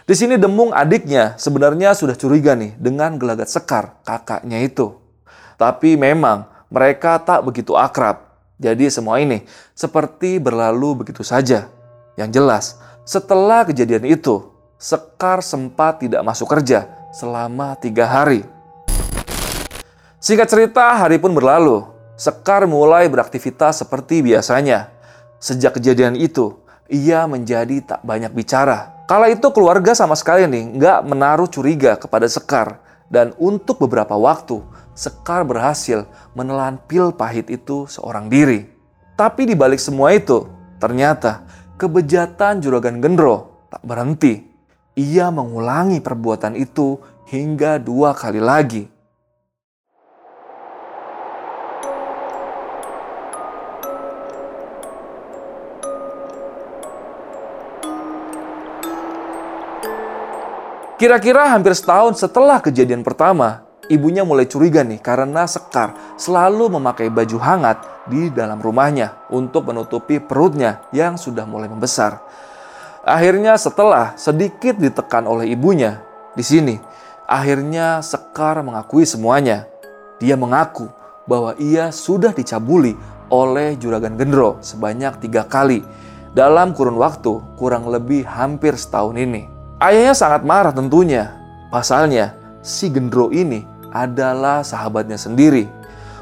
Di 0.09 0.17
sini 0.17 0.41
Demung 0.41 0.73
adiknya 0.73 1.37
sebenarnya 1.37 1.93
sudah 1.93 2.17
curiga 2.17 2.57
nih 2.57 2.73
dengan 2.81 3.21
gelagat 3.21 3.53
Sekar, 3.53 4.01
kakaknya 4.01 4.65
itu. 4.65 4.97
Tapi 5.61 6.01
memang 6.01 6.49
mereka 6.73 7.21
tak 7.21 7.45
begitu 7.45 7.77
akrab. 7.77 8.33
Jadi 8.57 8.89
semua 8.89 9.21
ini 9.21 9.45
seperti 9.77 10.41
berlalu 10.41 11.05
begitu 11.05 11.21
saja. 11.21 11.69
Yang 12.17 12.31
jelas, 12.33 12.65
setelah 13.05 13.69
kejadian 13.69 14.09
itu, 14.09 14.49
Sekar 14.81 15.45
sempat 15.45 16.01
tidak 16.01 16.25
masuk 16.25 16.49
kerja 16.49 16.89
selama 17.13 17.77
tiga 17.77 18.09
hari. 18.09 18.41
Singkat 20.17 20.49
cerita, 20.49 20.97
hari 20.97 21.21
pun 21.21 21.37
berlalu. 21.37 21.85
Sekar 22.17 22.65
mulai 22.65 23.05
beraktivitas 23.13 23.85
seperti 23.85 24.25
biasanya. 24.25 24.89
Sejak 25.37 25.77
kejadian 25.77 26.17
itu, 26.17 26.57
ia 26.89 27.29
menjadi 27.29 27.85
tak 27.85 28.01
banyak 28.03 28.33
bicara. 28.33 29.05
Kala 29.05 29.29
itu 29.33 29.49
keluarga 29.53 29.93
sama 29.93 30.17
sekali 30.17 30.49
nih 30.49 30.81
nggak 30.81 30.99
menaruh 31.05 31.49
curiga 31.49 31.97
kepada 32.01 32.29
Sekar. 32.29 32.81
Dan 33.09 33.33
untuk 33.41 33.81
beberapa 33.81 34.13
waktu, 34.21 34.61
Sekar 34.93 35.41
berhasil 35.45 36.05
menelan 36.37 36.77
pil 36.85 37.13
pahit 37.17 37.49
itu 37.49 37.89
seorang 37.89 38.29
diri. 38.29 38.69
Tapi 39.17 39.49
di 39.49 39.57
balik 39.57 39.81
semua 39.81 40.13
itu, 40.13 40.45
ternyata 40.77 41.49
kebejatan 41.81 42.61
Juragan 42.61 43.01
Gendro 43.01 43.65
tak 43.73 43.81
berhenti. 43.81 44.45
Ia 44.99 45.33
mengulangi 45.33 46.05
perbuatan 46.05 46.59
itu 46.59 47.01
hingga 47.33 47.81
dua 47.81 48.13
kali 48.13 48.43
lagi. 48.43 48.85
Kira-kira 60.99 61.55
hampir 61.55 61.79
setahun 61.79 62.19
setelah 62.19 62.59
kejadian 62.59 63.07
pertama, 63.07 63.63
ibunya 63.87 64.27
mulai 64.27 64.51
curiga 64.51 64.83
nih 64.83 64.99
karena 64.99 65.47
Sekar 65.47 65.95
selalu 66.19 66.75
memakai 66.75 67.07
baju 67.07 67.39
hangat 67.39 67.79
di 68.11 68.35
dalam 68.35 68.59
rumahnya 68.59 69.15
untuk 69.31 69.71
menutupi 69.71 70.19
perutnya 70.19 70.83
yang 70.91 71.15
sudah 71.15 71.47
mulai 71.47 71.71
membesar. 71.71 72.19
Akhirnya 73.07 73.55
setelah 73.55 74.19
sedikit 74.19 74.75
ditekan 74.75 75.31
oleh 75.31 75.55
ibunya, 75.55 76.03
di 76.35 76.43
sini 76.43 76.75
akhirnya 77.31 78.03
Sekar 78.03 78.59
mengakui 78.67 79.07
semuanya. 79.07 79.71
Dia 80.19 80.35
mengaku 80.35 80.91
bahwa 81.31 81.55
ia 81.63 81.95
sudah 81.95 82.35
dicabuli 82.35 82.99
oleh 83.31 83.79
Juragan 83.79 84.19
Gendro 84.19 84.59
sebanyak 84.67 85.23
tiga 85.23 85.47
kali 85.47 85.79
dalam 86.35 86.75
kurun 86.75 86.99
waktu 86.99 87.39
kurang 87.55 87.87
lebih 87.87 88.27
hampir 88.27 88.75
setahun 88.75 89.15
ini. 89.15 89.58
Ayahnya 89.79 90.11
sangat 90.11 90.43
marah 90.43 90.75
tentunya. 90.75 91.39
Pasalnya, 91.71 92.35
si 92.67 92.91
Gendro 92.91 93.31
ini 93.31 93.63
adalah 93.95 94.67
sahabatnya 94.67 95.15
sendiri. 95.15 95.71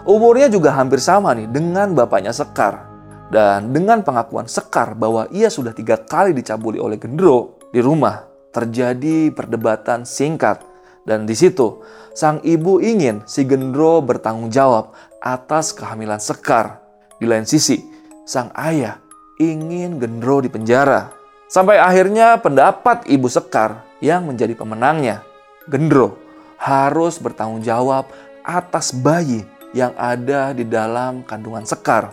Umurnya 0.05 0.53
juga 0.53 0.77
hampir 0.77 1.01
sama 1.01 1.33
nih 1.33 1.49
dengan 1.49 1.97
bapaknya 1.97 2.37
Sekar. 2.37 2.85
Dan 3.33 3.73
dengan 3.73 4.05
pengakuan 4.05 4.45
Sekar 4.45 4.93
bahwa 4.93 5.25
ia 5.33 5.49
sudah 5.49 5.73
tiga 5.73 5.97
kali 5.97 6.37
dicabuli 6.37 6.77
oleh 6.77 7.01
Gendro 7.01 7.57
di 7.73 7.81
rumah, 7.81 8.29
terjadi 8.53 9.33
perdebatan 9.33 10.05
singkat. 10.05 10.61
Dan 11.09 11.25
di 11.25 11.33
situ, 11.33 11.81
sang 12.13 12.45
ibu 12.45 12.77
ingin 12.85 13.25
si 13.25 13.49
Gendro 13.49 14.05
bertanggung 14.05 14.53
jawab 14.53 14.93
atas 15.25 15.73
kehamilan 15.73 16.21
Sekar. 16.21 16.85
Di 17.17 17.25
lain 17.25 17.49
sisi, 17.49 17.81
sang 18.29 18.53
ayah 18.53 19.01
ingin 19.41 19.97
Gendro 19.97 20.45
dipenjara. 20.45 21.16
Sampai 21.47 21.79
akhirnya 21.79 22.35
pendapat 22.43 23.07
Ibu 23.07 23.31
Sekar 23.31 23.87
yang 24.03 24.27
menjadi 24.27 24.59
pemenangnya, 24.59 25.23
Gendro, 25.71 26.19
harus 26.59 27.23
bertanggung 27.23 27.63
jawab 27.63 28.11
atas 28.43 28.91
bayi 28.91 29.47
yang 29.71 29.95
ada 29.95 30.51
di 30.51 30.67
dalam 30.67 31.23
kandungan 31.23 31.63
Sekar. 31.63 32.11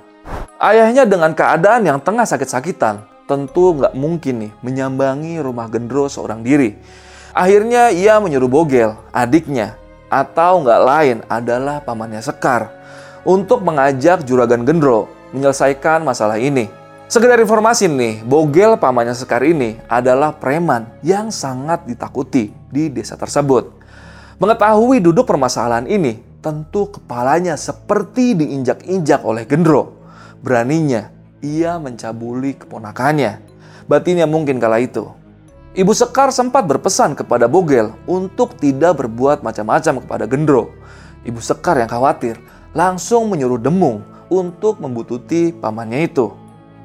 Ayahnya 0.61 1.09
dengan 1.09 1.33
keadaan 1.33 1.81
yang 1.81 1.97
tengah 1.97 2.29
sakit-sakitan, 2.29 3.09
tentu 3.25 3.73
nggak 3.73 3.97
mungkin 3.97 4.47
nih 4.47 4.51
menyambangi 4.61 5.41
rumah 5.41 5.65
Gendro 5.65 6.05
seorang 6.05 6.45
diri. 6.45 6.77
Akhirnya 7.33 7.89
ia 7.89 8.21
menyuruh 8.21 8.45
Bogel, 8.45 8.93
adiknya, 9.09 9.73
atau 10.13 10.61
nggak 10.61 10.81
lain 10.85 11.17
adalah 11.25 11.81
pamannya 11.81 12.21
Sekar, 12.21 12.69
untuk 13.25 13.65
mengajak 13.65 14.21
Juragan 14.29 14.61
Gendro 14.61 15.09
menyelesaikan 15.33 16.05
masalah 16.05 16.37
ini. 16.37 16.82
Sekedar 17.11 17.35
informasi 17.37 17.91
nih, 17.91 18.23
Bogel 18.23 18.79
pamannya 18.79 19.13
Sekar 19.13 19.43
ini 19.43 19.75
adalah 19.91 20.33
preman 20.39 20.87
yang 21.03 21.29
sangat 21.29 21.83
ditakuti 21.83 22.55
di 22.71 22.87
desa 22.89 23.19
tersebut. 23.19 23.75
Mengetahui 24.39 25.03
duduk 25.03 25.27
permasalahan 25.27 25.85
ini, 25.85 26.23
tentu 26.39 26.89
kepalanya 26.89 27.59
seperti 27.59 28.33
diinjak-injak 28.39 29.21
oleh 29.21 29.43
Gendro. 29.43 29.99
Beraninya, 30.41 31.11
ia 31.43 31.75
mencabuli 31.77 32.55
keponakannya. 32.57 33.39
Batinnya 33.85 34.25
mungkin 34.25 34.57
kala 34.57 34.79
itu. 34.79 35.07
Ibu 35.73 35.91
Sekar 35.91 36.31
sempat 36.31 36.69
berpesan 36.69 37.19
kepada 37.19 37.51
Bogel 37.51 37.91
untuk 38.05 38.55
tidak 38.57 39.03
berbuat 39.05 39.43
macam-macam 39.43 40.01
kepada 40.01 40.25
Gendro. 40.25 40.71
Ibu 41.27 41.39
Sekar 41.43 41.77
yang 41.77 41.91
khawatir 41.91 42.39
langsung 42.73 43.29
menyuruh 43.29 43.61
Demung 43.61 44.01
untuk 44.33 44.81
membututi 44.81 45.53
pamannya 45.53 46.09
itu. 46.09 46.42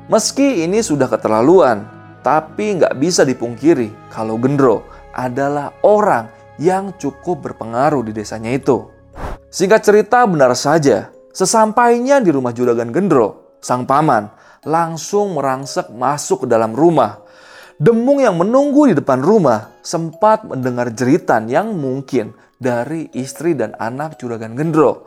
Meski 0.08 0.64
ini 0.64 0.80
sudah 0.80 1.04
keterlaluan, 1.04 1.84
tapi 2.24 2.80
nggak 2.80 2.96
bisa 2.96 3.28
dipungkiri 3.28 4.08
kalau 4.08 4.40
Gendro 4.40 4.88
adalah 5.12 5.76
orang 5.84 6.32
yang 6.56 6.96
cukup 6.96 7.44
berpengaruh 7.44 8.00
di 8.08 8.16
desanya 8.16 8.48
itu. 8.56 8.88
Singkat 9.52 9.84
cerita 9.84 10.24
benar 10.24 10.56
saja, 10.56 11.12
sesampainya 11.36 12.24
di 12.24 12.32
rumah 12.32 12.56
Juragan 12.56 12.88
Gendro, 12.88 13.60
sang 13.60 13.84
paman 13.84 14.32
langsung 14.64 15.36
merangsek 15.36 15.92
masuk 15.92 16.48
ke 16.48 16.56
dalam 16.56 16.72
rumah. 16.72 17.20
Demung 17.76 18.24
yang 18.24 18.40
menunggu 18.40 18.88
di 18.88 18.96
depan 18.96 19.20
rumah 19.20 19.76
sempat 19.84 20.40
mendengar 20.48 20.88
jeritan 20.88 21.52
yang 21.52 21.76
mungkin 21.76 22.32
dari 22.56 23.12
istri 23.12 23.52
dan 23.52 23.76
anak 23.76 24.16
Juragan 24.16 24.56
Gendro. 24.56 25.04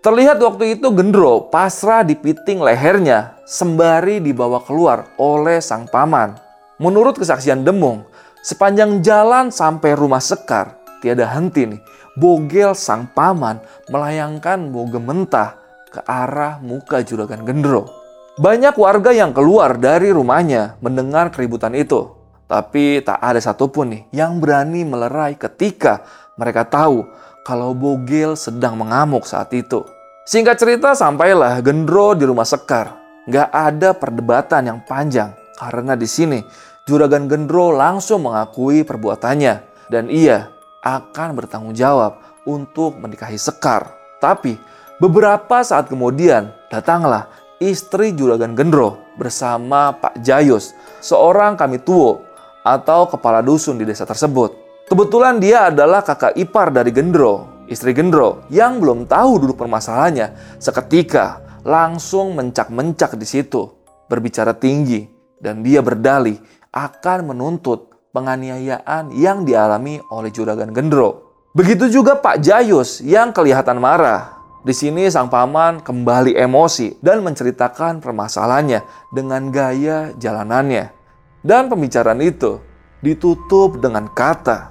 Terlihat 0.00 0.40
waktu 0.40 0.80
itu 0.80 0.88
Gendro 0.96 1.52
pasrah 1.52 2.00
di 2.00 2.16
piting 2.16 2.64
lehernya 2.64 3.41
sembari 3.52 4.24
dibawa 4.24 4.64
keluar 4.64 5.12
oleh 5.20 5.60
sang 5.60 5.84
paman. 5.84 6.32
Menurut 6.80 7.20
kesaksian 7.20 7.68
Demung, 7.68 8.08
sepanjang 8.40 9.04
jalan 9.04 9.52
sampai 9.52 9.92
rumah 9.92 10.24
Sekar, 10.24 10.80
tiada 11.04 11.28
henti 11.28 11.68
nih, 11.68 11.80
bogel 12.16 12.72
sang 12.72 13.12
paman 13.12 13.60
melayangkan 13.92 14.72
boge 14.72 14.96
mentah 14.96 15.60
ke 15.92 16.00
arah 16.08 16.56
muka 16.64 17.04
juragan 17.04 17.44
Gendro. 17.44 17.92
Banyak 18.40 18.72
warga 18.80 19.12
yang 19.12 19.36
keluar 19.36 19.76
dari 19.76 20.08
rumahnya 20.08 20.80
mendengar 20.80 21.28
keributan 21.28 21.76
itu. 21.76 22.08
Tapi 22.48 23.04
tak 23.04 23.20
ada 23.20 23.36
satupun 23.36 23.92
nih 23.92 24.02
yang 24.16 24.40
berani 24.40 24.88
melerai 24.88 25.36
ketika 25.36 26.00
mereka 26.40 26.64
tahu 26.64 27.04
kalau 27.44 27.76
Bogel 27.76 28.32
sedang 28.32 28.80
mengamuk 28.80 29.28
saat 29.28 29.52
itu. 29.52 29.84
Singkat 30.24 30.56
cerita 30.56 30.96
sampailah 30.96 31.60
Gendro 31.60 32.16
di 32.16 32.24
rumah 32.24 32.48
Sekar. 32.48 33.01
Gak 33.30 33.54
ada 33.54 33.94
perdebatan 33.94 34.66
yang 34.66 34.78
panjang 34.82 35.30
karena 35.54 35.94
di 35.94 36.10
sini 36.10 36.42
Juragan 36.82 37.30
Gendro 37.30 37.70
langsung 37.70 38.26
mengakui 38.26 38.82
perbuatannya 38.82 39.86
dan 39.86 40.10
ia 40.10 40.50
akan 40.82 41.38
bertanggung 41.38 41.70
jawab 41.70 42.18
untuk 42.42 42.98
menikahi 42.98 43.38
Sekar. 43.38 43.94
Tapi 44.18 44.58
beberapa 44.98 45.62
saat 45.62 45.86
kemudian 45.86 46.50
datanglah 46.66 47.30
istri 47.62 48.10
Juragan 48.10 48.58
Gendro 48.58 48.98
bersama 49.14 49.94
Pak 49.94 50.18
Jayus, 50.18 50.74
seorang 50.98 51.54
kami 51.54 51.78
tuo 51.78 52.26
atau 52.66 53.06
kepala 53.06 53.38
dusun 53.38 53.78
di 53.78 53.86
desa 53.86 54.02
tersebut. 54.02 54.58
Kebetulan 54.90 55.38
dia 55.38 55.70
adalah 55.70 56.02
kakak 56.02 56.34
ipar 56.34 56.74
dari 56.74 56.90
Gendro, 56.90 57.62
istri 57.70 57.94
Gendro, 57.94 58.42
yang 58.50 58.82
belum 58.82 59.06
tahu 59.06 59.46
duduk 59.46 59.62
permasalahannya. 59.62 60.58
Seketika 60.58 61.51
langsung 61.62 62.34
mencak-mencak 62.34 63.14
di 63.18 63.26
situ, 63.26 63.70
berbicara 64.10 64.54
tinggi, 64.54 65.06
dan 65.38 65.62
dia 65.62 65.82
berdalih 65.82 66.38
akan 66.70 67.34
menuntut 67.34 67.90
penganiayaan 68.14 69.14
yang 69.16 69.42
dialami 69.42 69.98
oleh 70.10 70.30
Juragan 70.30 70.70
Gendro. 70.70 71.34
Begitu 71.52 71.88
juga 71.88 72.16
Pak 72.16 72.40
Jayus 72.40 73.04
yang 73.04 73.30
kelihatan 73.34 73.76
marah. 73.78 74.40
Di 74.62 74.70
sini 74.70 75.10
sang 75.10 75.26
paman 75.26 75.82
kembali 75.82 76.38
emosi 76.38 77.02
dan 77.02 77.20
menceritakan 77.26 77.98
permasalahannya 77.98 79.10
dengan 79.10 79.50
gaya 79.50 80.14
jalanannya. 80.14 80.94
Dan 81.42 81.66
pembicaraan 81.66 82.22
itu 82.22 82.62
ditutup 83.02 83.82
dengan 83.82 84.06
kata, 84.06 84.70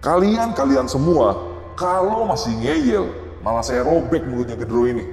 Kalian-kalian 0.00 0.86
semua, 0.86 1.34
kalau 1.74 2.30
masih 2.30 2.54
ngeyel, 2.62 3.25
malah 3.46 3.62
saya 3.62 3.86
robek 3.86 4.26
mulutnya 4.26 4.58
Gendro 4.58 4.90
ini. 4.90 5.06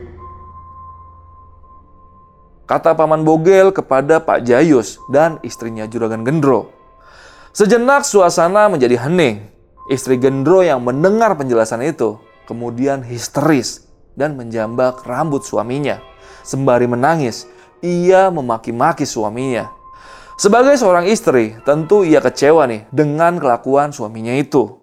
Kata 2.66 2.98
Paman 2.98 3.22
Bogel 3.22 3.70
kepada 3.70 4.18
Pak 4.18 4.42
Jayus 4.42 4.98
dan 5.14 5.38
istrinya 5.46 5.86
Juragan 5.86 6.26
Gendro. 6.26 6.74
Sejenak 7.54 8.02
suasana 8.02 8.66
menjadi 8.74 8.98
hening. 9.06 9.54
Istri 9.86 10.18
Gendro 10.18 10.66
yang 10.66 10.82
mendengar 10.82 11.38
penjelasan 11.38 11.86
itu 11.86 12.18
kemudian 12.50 13.06
histeris 13.06 13.86
dan 14.18 14.34
menjambak 14.34 15.06
rambut 15.06 15.46
suaminya. 15.46 16.02
Sembari 16.42 16.90
menangis, 16.90 17.46
ia 17.86 18.34
memaki-maki 18.34 19.06
suaminya. 19.06 19.70
Sebagai 20.42 20.74
seorang 20.82 21.06
istri, 21.06 21.54
tentu 21.62 22.02
ia 22.02 22.18
kecewa 22.18 22.66
nih 22.66 22.90
dengan 22.90 23.38
kelakuan 23.38 23.94
suaminya 23.94 24.34
itu. 24.34 24.83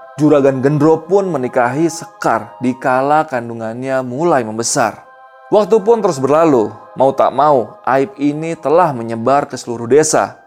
Juragan 0.21 0.61
Gendro 0.61 1.01
pun 1.09 1.33
menikahi 1.33 1.89
Sekar 1.89 2.53
di 2.61 2.77
kala 2.77 3.25
kandungannya 3.25 4.05
mulai 4.05 4.45
membesar. 4.45 5.01
Waktu 5.49 5.81
pun 5.81 5.97
terus 5.97 6.21
berlalu, 6.21 6.69
mau 6.93 7.09
tak 7.09 7.33
mau 7.33 7.81
aib 7.89 8.13
ini 8.21 8.53
telah 8.53 8.93
menyebar 8.93 9.49
ke 9.49 9.57
seluruh 9.57 9.89
desa. 9.89 10.37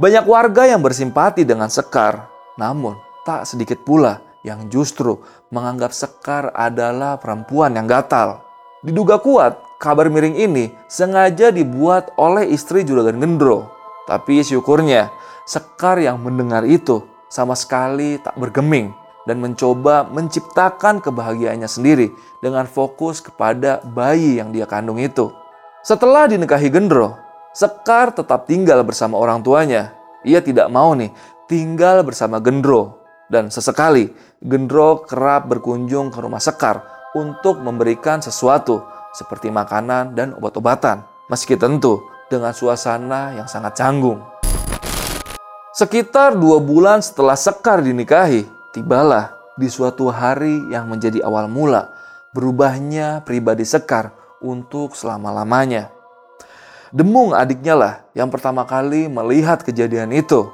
Banyak 0.00 0.24
warga 0.24 0.64
yang 0.64 0.80
bersimpati 0.80 1.44
dengan 1.44 1.68
Sekar, 1.68 2.24
namun 2.56 2.96
tak 3.28 3.44
sedikit 3.44 3.84
pula 3.84 4.24
yang 4.48 4.72
justru 4.72 5.20
menganggap 5.52 5.92
Sekar 5.92 6.48
adalah 6.56 7.20
perempuan 7.20 7.76
yang 7.76 7.84
gatal. 7.84 8.40
Diduga 8.80 9.20
kuat, 9.20 9.60
kabar 9.76 10.08
miring 10.08 10.40
ini 10.40 10.72
sengaja 10.88 11.52
dibuat 11.52 12.16
oleh 12.16 12.48
istri 12.48 12.80
Juragan 12.80 13.20
Gendro. 13.20 13.68
Tapi 14.08 14.40
syukurnya, 14.40 15.12
Sekar 15.44 16.00
yang 16.00 16.16
mendengar 16.16 16.64
itu 16.64 17.04
sama 17.28 17.52
sekali 17.52 18.16
tak 18.24 18.32
bergeming 18.40 19.07
dan 19.28 19.44
mencoba 19.44 20.08
menciptakan 20.08 21.04
kebahagiaannya 21.04 21.68
sendiri 21.68 22.08
dengan 22.40 22.64
fokus 22.64 23.20
kepada 23.20 23.84
bayi 23.84 24.40
yang 24.40 24.48
dia 24.48 24.64
kandung 24.64 24.96
itu. 24.96 25.28
Setelah 25.84 26.24
dinikahi 26.32 26.72
Gendro, 26.72 27.20
Sekar 27.52 28.14
tetap 28.16 28.48
tinggal 28.48 28.80
bersama 28.86 29.20
orang 29.20 29.44
tuanya. 29.44 29.92
Ia 30.24 30.40
tidak 30.40 30.72
mau 30.72 30.96
nih 30.96 31.12
tinggal 31.50 32.06
bersama 32.06 32.40
Gendro 32.40 33.04
dan 33.28 33.52
sesekali 33.52 34.08
Gendro 34.40 35.04
kerap 35.04 35.50
berkunjung 35.50 36.08
ke 36.14 36.18
rumah 36.22 36.40
Sekar 36.40 36.84
untuk 37.18 37.60
memberikan 37.60 38.22
sesuatu 38.22 38.84
seperti 39.16 39.50
makanan 39.50 40.14
dan 40.14 40.36
obat-obatan. 40.38 41.04
Meski 41.28 41.58
tentu 41.60 42.00
dengan 42.32 42.54
suasana 42.56 43.36
yang 43.36 43.48
sangat 43.50 43.76
canggung. 43.76 44.22
Sekitar 45.74 46.34
dua 46.38 46.58
bulan 46.62 47.04
setelah 47.04 47.36
Sekar 47.36 47.84
dinikahi, 47.84 48.57
tibalah 48.78 49.34
di 49.58 49.66
suatu 49.66 50.06
hari 50.06 50.70
yang 50.70 50.86
menjadi 50.86 51.26
awal 51.26 51.50
mula 51.50 51.90
berubahnya 52.30 53.26
pribadi 53.26 53.66
Sekar 53.66 54.14
untuk 54.38 54.94
selama-lamanya. 54.94 55.90
Demung 56.94 57.34
adiknya 57.34 57.74
lah 57.74 57.94
yang 58.14 58.30
pertama 58.30 58.62
kali 58.62 59.10
melihat 59.10 59.66
kejadian 59.66 60.14
itu. 60.14 60.46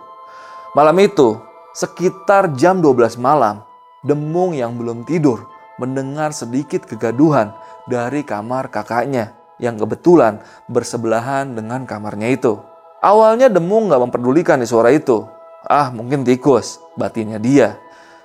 Malam 0.72 0.96
itu, 1.04 1.36
sekitar 1.76 2.56
jam 2.56 2.80
12 2.80 3.20
malam, 3.20 3.60
Demung 4.00 4.56
yang 4.56 4.80
belum 4.80 5.04
tidur 5.04 5.44
mendengar 5.76 6.32
sedikit 6.32 6.88
kegaduhan 6.88 7.52
dari 7.84 8.24
kamar 8.24 8.72
kakaknya 8.72 9.36
yang 9.60 9.76
kebetulan 9.76 10.40
bersebelahan 10.72 11.52
dengan 11.52 11.84
kamarnya 11.84 12.32
itu. 12.32 12.56
Awalnya 13.04 13.52
Demung 13.52 13.92
gak 13.92 14.00
memperdulikan 14.00 14.58
di 14.58 14.66
suara 14.66 14.88
itu. 14.88 15.28
Ah 15.68 15.92
mungkin 15.92 16.24
tikus, 16.24 16.80
batinnya 16.96 17.36
dia. 17.36 17.84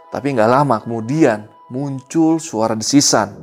Tapi 0.10 0.34
nggak 0.34 0.50
lama 0.50 0.82
kemudian 0.82 1.46
muncul 1.70 2.42
suara 2.42 2.74
desisan. 2.74 3.38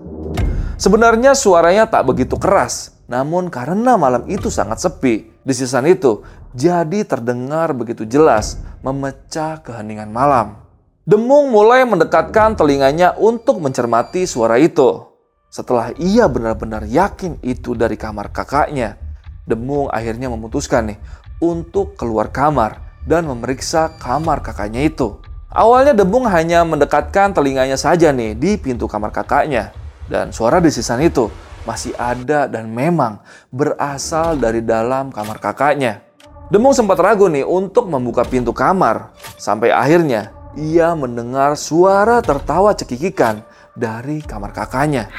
Sebenarnya 0.76 1.32
suaranya 1.32 1.86
tak 1.88 2.04
begitu 2.10 2.36
keras, 2.36 2.96
Namun 3.06 3.54
karena 3.54 3.94
malam 3.94 4.26
itu 4.26 4.50
sangat 4.50 4.82
sepi, 4.82 5.30
desisan 5.46 5.86
itu 5.86 6.26
jadi 6.58 7.06
terdengar 7.06 7.70
begitu 7.70 8.02
jelas 8.02 8.58
memecah 8.82 9.62
keheningan 9.62 10.10
malam. 10.10 10.58
Demung 11.06 11.54
mulai 11.54 11.86
mendekatkan 11.86 12.58
telinganya 12.58 13.14
untuk 13.14 13.62
mencermati 13.62 14.26
suara 14.26 14.58
itu. 14.58 15.06
Setelah 15.54 15.94
ia 16.02 16.26
benar-benar 16.26 16.82
yakin 16.82 17.38
itu 17.46 17.78
dari 17.78 17.94
kamar 17.94 18.34
kakaknya, 18.34 18.98
Demung 19.46 19.86
akhirnya 19.94 20.26
memutuskan 20.26 20.90
nih 20.90 20.98
untuk 21.38 21.94
keluar 21.94 22.34
kamar 22.34 22.98
dan 23.06 23.30
memeriksa 23.30 23.94
kamar 24.02 24.42
kakaknya 24.42 24.82
itu. 24.82 25.22
Awalnya 25.46 25.94
Demung 25.94 26.26
hanya 26.26 26.66
mendekatkan 26.66 27.30
telinganya 27.30 27.78
saja 27.78 28.10
nih 28.10 28.34
di 28.34 28.58
pintu 28.58 28.90
kamar 28.90 29.14
kakaknya. 29.14 29.70
Dan 30.10 30.34
suara 30.34 30.58
desisan 30.58 30.98
itu 31.02 31.30
masih 31.62 31.94
ada 31.94 32.50
dan 32.50 32.66
memang 32.70 33.22
berasal 33.54 34.34
dari 34.38 34.62
dalam 34.62 35.14
kamar 35.14 35.38
kakaknya. 35.38 36.02
Demung 36.50 36.74
sempat 36.74 36.98
ragu 36.98 37.30
nih 37.30 37.46
untuk 37.46 37.86
membuka 37.86 38.26
pintu 38.26 38.50
kamar. 38.50 39.14
Sampai 39.38 39.70
akhirnya 39.70 40.34
ia 40.58 40.94
mendengar 40.98 41.54
suara 41.54 42.22
tertawa 42.22 42.74
cekikikan 42.74 43.42
dari 43.78 44.22
kamar 44.26 44.50
kakaknya. 44.50 45.10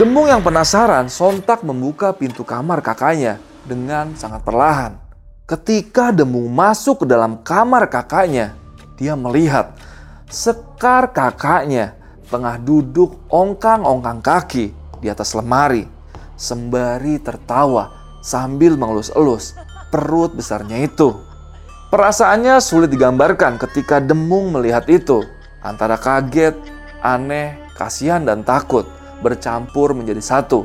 Demung 0.00 0.32
yang 0.32 0.40
penasaran 0.40 1.12
sontak 1.12 1.60
membuka 1.60 2.16
pintu 2.16 2.40
kamar 2.40 2.80
kakaknya 2.80 3.36
dengan 3.68 4.16
sangat 4.16 4.40
perlahan. 4.40 4.96
Ketika 5.44 6.08
Demung 6.08 6.48
masuk 6.48 7.04
ke 7.04 7.06
dalam 7.08 7.44
kamar 7.44 7.84
kakaknya, 7.92 8.56
dia 8.96 9.16
melihat 9.16 9.74
Sekar 10.32 11.12
kakaknya 11.12 11.92
tengah 12.32 12.56
duduk 12.56 13.20
ongkang-ongkang 13.28 14.24
kaki 14.24 14.72
di 15.04 15.12
atas 15.12 15.36
lemari, 15.36 15.84
sembari 16.40 17.20
tertawa 17.20 17.92
sambil 18.24 18.80
mengelus-elus 18.80 19.52
perut 19.92 20.32
besarnya 20.32 20.80
itu. 20.80 21.12
Perasaannya 21.92 22.56
sulit 22.64 22.88
digambarkan 22.88 23.60
ketika 23.60 24.00
Demung 24.00 24.56
melihat 24.56 24.88
itu, 24.88 25.20
antara 25.60 26.00
kaget, 26.00 26.56
aneh, 27.04 27.60
kasihan, 27.76 28.24
dan 28.24 28.40
takut 28.40 28.88
bercampur 29.20 29.92
menjadi 29.92 30.24
satu. 30.24 30.64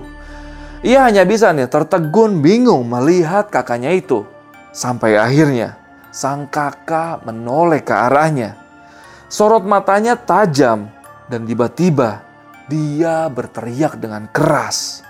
Ia 0.79 1.11
hanya 1.11 1.27
bisa 1.27 1.51
nih 1.51 1.67
tertegun 1.67 2.39
bingung 2.39 2.87
melihat 2.87 3.51
kakaknya 3.51 3.91
itu. 3.91 4.23
Sampai 4.71 5.19
akhirnya 5.19 5.75
sang 6.17 6.49
kakak 6.49 7.21
menoleh 7.29 7.85
ke 7.85 7.93
arahnya. 7.93 8.57
Sorot 9.29 9.61
matanya 9.69 10.17
tajam 10.17 10.89
dan 11.29 11.45
tiba-tiba 11.45 12.25
dia 12.65 13.29
berteriak 13.29 14.01
dengan 14.01 14.25
keras. 14.33 15.05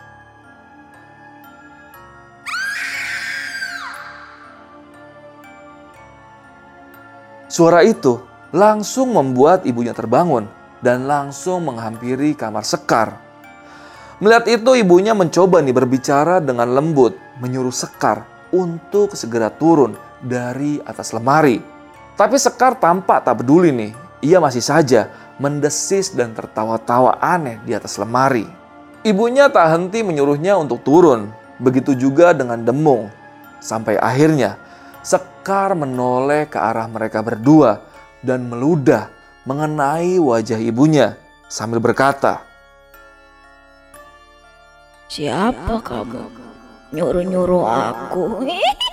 Suara 7.47 7.87
itu 7.87 8.19
langsung 8.51 9.15
membuat 9.15 9.63
ibunya 9.63 9.95
terbangun 9.95 10.51
dan 10.83 11.07
langsung 11.07 11.71
menghampiri 11.71 12.35
kamar 12.35 12.67
Sekar. 12.67 13.15
Melihat 14.19 14.59
itu 14.59 14.75
ibunya 14.75 15.15
mencoba 15.15 15.63
nih 15.63 15.71
berbicara 15.71 16.43
dengan 16.43 16.67
lembut, 16.75 17.15
menyuruh 17.39 17.71
Sekar 17.71 18.27
untuk 18.51 19.15
segera 19.15 19.47
turun 19.47 20.06
dari 20.21 20.81
atas 20.83 21.13
lemari. 21.13 21.61
Tapi 22.17 22.35
Sekar 22.41 22.77
tampak 22.77 23.25
tak 23.25 23.43
peduli 23.43 23.69
nih, 23.69 23.91
ia 24.25 24.41
masih 24.41 24.61
saja 24.63 25.13
mendesis 25.37 26.09
dan 26.13 26.33
tertawa-tawa 26.33 27.21
aneh 27.21 27.61
di 27.61 27.77
atas 27.77 28.01
lemari. 28.01 28.49
Ibunya 29.05 29.47
tak 29.53 29.69
henti 29.69 30.01
menyuruhnya 30.01 30.57
untuk 30.57 30.81
turun, 30.81 31.29
begitu 31.61 31.93
juga 31.93 32.33
dengan 32.33 32.65
Demung. 32.65 33.13
Sampai 33.61 33.97
akhirnya 33.97 34.57
Sekar 35.05 35.71
menoleh 35.77 36.49
ke 36.51 36.59
arah 36.59 36.89
mereka 36.89 37.23
berdua 37.23 37.79
dan 38.19 38.49
meludah 38.51 39.07
mengenai 39.47 40.19
wajah 40.19 40.59
ibunya 40.59 41.15
sambil 41.47 41.79
berkata, 41.79 42.43
Siapa 45.07 45.79
kamu? 45.79 46.27
Nyuruh-nyuruh 46.91 47.63
aku. 47.63 48.43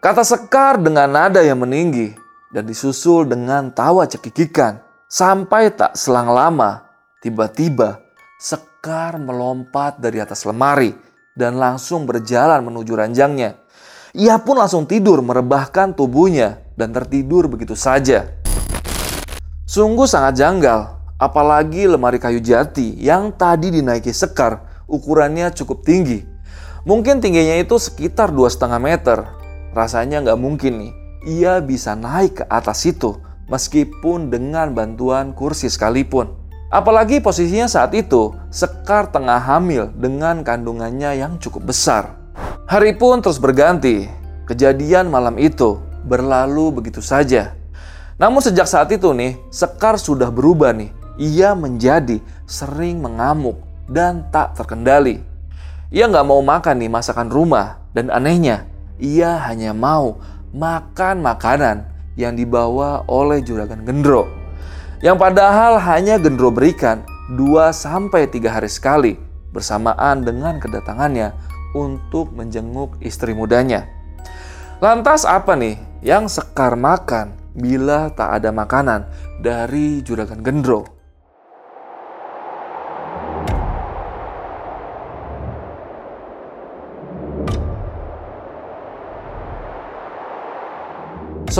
Kata 0.00 0.24
Sekar 0.24 0.80
dengan 0.80 1.12
nada 1.12 1.44
yang 1.44 1.60
meninggi 1.60 2.16
dan 2.48 2.64
disusul 2.64 3.28
dengan 3.28 3.68
tawa 3.68 4.08
cekikikan. 4.08 4.80
Sampai 5.04 5.68
tak 5.76 5.92
selang 5.92 6.32
lama, 6.32 6.88
tiba-tiba 7.20 8.00
Sekar 8.40 9.20
melompat 9.20 10.00
dari 10.00 10.16
atas 10.16 10.48
lemari 10.48 10.96
dan 11.36 11.60
langsung 11.60 12.08
berjalan 12.08 12.64
menuju 12.64 12.96
ranjangnya. 12.96 13.60
Ia 14.16 14.40
pun 14.40 14.56
langsung 14.56 14.88
tidur 14.88 15.20
merebahkan 15.20 15.92
tubuhnya 15.92 16.64
dan 16.80 16.96
tertidur 16.96 17.52
begitu 17.52 17.76
saja. 17.76 18.24
Sungguh 19.68 20.08
sangat 20.08 20.40
janggal, 20.40 20.96
apalagi 21.20 21.84
lemari 21.84 22.16
kayu 22.16 22.40
jati 22.40 22.96
yang 22.96 23.36
tadi 23.36 23.68
dinaiki 23.68 24.16
Sekar 24.16 24.64
ukurannya 24.88 25.52
cukup 25.52 25.84
tinggi. 25.84 26.24
Mungkin 26.88 27.20
tingginya 27.20 27.60
itu 27.60 27.76
sekitar 27.76 28.32
2,5 28.32 28.80
meter 28.80 29.39
Rasanya 29.70 30.26
nggak 30.26 30.40
mungkin 30.40 30.82
nih, 30.82 30.92
ia 31.26 31.62
bisa 31.62 31.94
naik 31.94 32.42
ke 32.42 32.44
atas 32.50 32.82
itu 32.88 33.14
meskipun 33.50 34.30
dengan 34.30 34.74
bantuan 34.74 35.30
kursi 35.34 35.70
sekalipun. 35.70 36.32
Apalagi 36.70 37.18
posisinya 37.18 37.66
saat 37.66 37.90
itu, 37.98 38.30
Sekar 38.50 39.10
tengah 39.10 39.42
hamil 39.42 39.90
dengan 39.94 40.46
kandungannya 40.46 41.18
yang 41.18 41.38
cukup 41.42 41.74
besar. 41.74 42.14
Hari 42.70 42.94
pun 42.94 43.18
terus 43.18 43.42
berganti. 43.42 44.06
Kejadian 44.46 45.10
malam 45.10 45.34
itu 45.38 45.82
berlalu 46.06 46.82
begitu 46.82 47.02
saja. 47.02 47.54
Namun 48.22 48.38
sejak 48.38 48.70
saat 48.70 48.90
itu 48.94 49.10
nih, 49.10 49.34
Sekar 49.50 49.98
sudah 49.98 50.30
berubah 50.30 50.70
nih. 50.70 50.94
Ia 51.18 51.58
menjadi 51.58 52.22
sering 52.46 53.02
mengamuk 53.02 53.58
dan 53.90 54.30
tak 54.30 54.54
terkendali. 54.54 55.18
Ia 55.90 56.06
nggak 56.06 56.26
mau 56.26 56.38
makan 56.38 56.86
nih 56.86 56.90
masakan 56.90 57.28
rumah 57.34 57.82
dan 57.90 58.14
anehnya 58.14 58.70
ia 59.00 59.40
hanya 59.48 59.72
mau 59.72 60.20
makan 60.52 61.24
makanan 61.24 61.88
yang 62.14 62.36
dibawa 62.36 63.02
oleh 63.08 63.40
juragan 63.40 63.82
Gendro. 63.82 64.28
Yang 65.00 65.16
padahal 65.16 65.80
hanya 65.80 66.20
Gendro 66.20 66.52
berikan 66.52 67.02
2-3 67.32 68.36
hari 68.44 68.68
sekali 68.68 69.16
bersamaan 69.50 70.22
dengan 70.22 70.60
kedatangannya 70.60 71.32
untuk 71.72 72.30
menjenguk 72.36 73.00
istri 73.00 73.32
mudanya. 73.32 73.88
Lantas 74.84 75.24
apa 75.24 75.56
nih 75.56 75.80
yang 76.04 76.28
Sekar 76.28 76.76
makan 76.76 77.36
bila 77.56 78.12
tak 78.12 78.40
ada 78.40 78.52
makanan 78.52 79.08
dari 79.40 80.04
juragan 80.04 80.44
Gendro? 80.44 80.99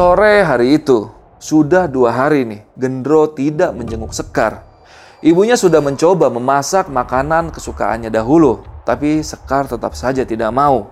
Sore 0.00 0.40
hari 0.40 0.80
itu, 0.80 1.12
sudah 1.36 1.84
dua 1.84 2.08
hari 2.16 2.48
nih, 2.48 2.64
Gendro 2.72 3.36
tidak 3.36 3.76
menjenguk 3.76 4.16
Sekar. 4.16 4.64
Ibunya 5.20 5.60
sudah 5.60 5.84
mencoba 5.84 6.32
memasak 6.32 6.88
makanan 6.88 7.52
kesukaannya 7.52 8.08
dahulu, 8.08 8.64
tapi 8.88 9.20
Sekar 9.20 9.68
tetap 9.68 9.92
saja 9.92 10.24
tidak 10.24 10.56
mau. 10.56 10.88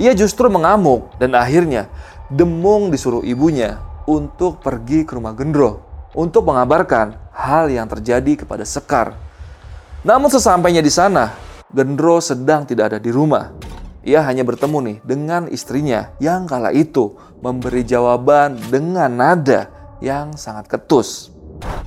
Ia 0.00 0.16
justru 0.16 0.48
mengamuk 0.48 1.12
dan 1.20 1.36
akhirnya 1.36 1.92
Demung 2.32 2.88
disuruh 2.88 3.20
ibunya 3.20 3.84
untuk 4.08 4.64
pergi 4.64 5.04
ke 5.04 5.12
rumah 5.12 5.36
Gendro 5.36 5.84
untuk 6.16 6.48
mengabarkan 6.48 7.20
hal 7.36 7.68
yang 7.68 7.84
terjadi 7.84 8.48
kepada 8.48 8.64
Sekar. 8.64 9.12
Namun 10.08 10.32
sesampainya 10.32 10.80
di 10.80 10.88
sana, 10.88 11.36
Gendro 11.68 12.16
sedang 12.24 12.64
tidak 12.64 12.96
ada 12.96 12.98
di 12.98 13.12
rumah. 13.12 13.52
Ia 14.08 14.24
hanya 14.24 14.40
bertemu 14.40 14.78
nih 14.80 14.96
dengan 15.04 15.52
istrinya 15.52 16.16
yang 16.16 16.48
kala 16.48 16.72
itu 16.72 17.12
memberi 17.44 17.84
jawaban 17.84 18.56
dengan 18.72 19.12
nada 19.12 19.68
yang 20.00 20.32
sangat 20.32 20.64
ketus. 20.64 21.28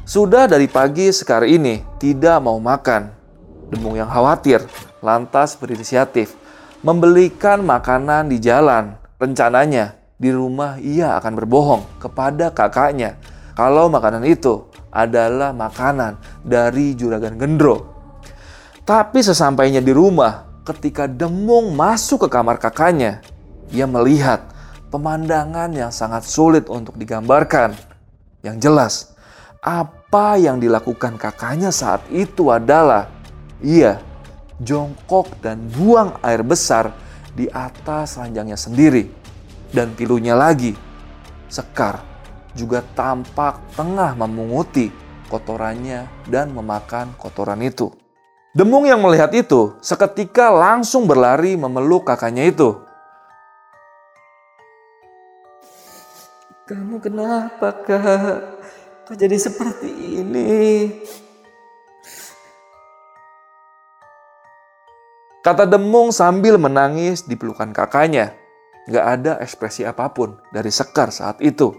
Sudah 0.06 0.46
dari 0.46 0.70
pagi 0.70 1.10
Sekar 1.10 1.50
ini 1.50 1.82
tidak 1.98 2.38
mau 2.46 2.62
makan. 2.62 3.10
Demung 3.74 3.98
yang 3.98 4.06
khawatir 4.06 4.62
lantas 5.02 5.58
berinisiatif 5.58 6.38
membelikan 6.86 7.66
makanan 7.66 8.30
di 8.30 8.38
jalan. 8.38 9.02
Rencananya 9.18 9.98
di 10.22 10.30
rumah 10.30 10.78
ia 10.78 11.18
akan 11.18 11.34
berbohong 11.42 11.82
kepada 11.98 12.54
kakaknya 12.54 13.18
kalau 13.58 13.90
makanan 13.90 14.22
itu 14.30 14.70
adalah 14.94 15.58
makanan 15.58 16.22
dari 16.46 16.94
juragan 16.94 17.42
Gendro. 17.42 17.90
Tapi 18.86 19.26
sesampainya 19.26 19.80
di 19.80 19.90
rumah, 19.90 20.51
ketika 20.62 21.10
Demung 21.10 21.74
masuk 21.74 22.26
ke 22.26 22.30
kamar 22.30 22.62
kakaknya, 22.62 23.22
ia 23.74 23.90
melihat 23.90 24.46
pemandangan 24.94 25.72
yang 25.74 25.90
sangat 25.90 26.28
sulit 26.28 26.70
untuk 26.70 26.98
digambarkan. 26.98 27.74
Yang 28.42 28.58
jelas, 28.62 28.94
apa 29.62 30.38
yang 30.38 30.58
dilakukan 30.58 31.18
kakaknya 31.18 31.70
saat 31.70 32.02
itu 32.10 32.50
adalah 32.50 33.10
ia 33.62 34.02
jongkok 34.62 35.30
dan 35.42 35.62
buang 35.70 36.18
air 36.26 36.42
besar 36.42 36.94
di 37.38 37.46
atas 37.50 38.18
ranjangnya 38.18 38.58
sendiri. 38.58 39.10
Dan 39.72 39.96
pilunya 39.96 40.36
lagi, 40.36 40.76
Sekar 41.48 42.04
juga 42.56 42.84
tampak 42.96 43.60
tengah 43.76 44.16
memunguti 44.16 44.92
kotorannya 45.32 46.08
dan 46.28 46.52
memakan 46.52 47.16
kotoran 47.16 47.64
itu. 47.64 48.01
Demung 48.52 48.84
yang 48.84 49.00
melihat 49.00 49.32
itu 49.32 49.80
seketika 49.80 50.52
langsung 50.52 51.08
berlari 51.08 51.56
memeluk 51.56 52.04
kakaknya 52.04 52.52
itu. 52.52 52.76
Kamu 56.68 57.00
kenapa 57.00 57.72
kak? 57.80 58.44
Kok 59.08 59.16
jadi 59.16 59.40
seperti 59.40 59.88
ini? 60.20 60.52
Kata 65.40 65.64
Demung 65.64 66.12
sambil 66.12 66.60
menangis 66.60 67.24
di 67.24 67.40
pelukan 67.40 67.72
kakaknya. 67.72 68.36
Gak 68.92 69.06
ada 69.08 69.40
ekspresi 69.40 69.88
apa 69.88 70.12
pun 70.12 70.36
dari 70.52 70.76
Sekar 70.76 71.08
saat 71.16 71.40
itu. 71.40 71.72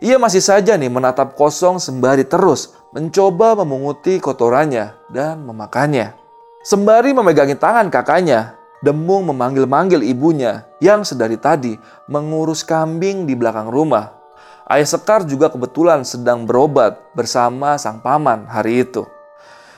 Ia 0.00 0.16
masih 0.16 0.40
saja 0.40 0.80
nih 0.80 0.88
menatap 0.88 1.36
kosong 1.36 1.76
sembari 1.76 2.24
terus 2.24 2.72
mencoba 2.96 3.52
memunguti 3.52 4.16
kotorannya 4.16 4.96
dan 5.12 5.44
memakannya. 5.44 6.16
Sembari 6.64 7.12
memegangi 7.12 7.56
tangan 7.56 7.92
kakaknya, 7.92 8.60
Demung 8.80 9.28
memanggil-manggil 9.28 10.00
ibunya 10.08 10.64
yang 10.80 11.04
sedari 11.04 11.36
tadi 11.36 11.76
mengurus 12.08 12.64
kambing 12.64 13.28
di 13.28 13.36
belakang 13.36 13.68
rumah. 13.68 14.16
Ayah 14.64 14.88
Sekar 14.88 15.28
juga 15.28 15.52
kebetulan 15.52 16.00
sedang 16.00 16.48
berobat 16.48 16.96
bersama 17.12 17.76
sang 17.76 18.00
paman 18.00 18.48
hari 18.48 18.88
itu. 18.88 19.04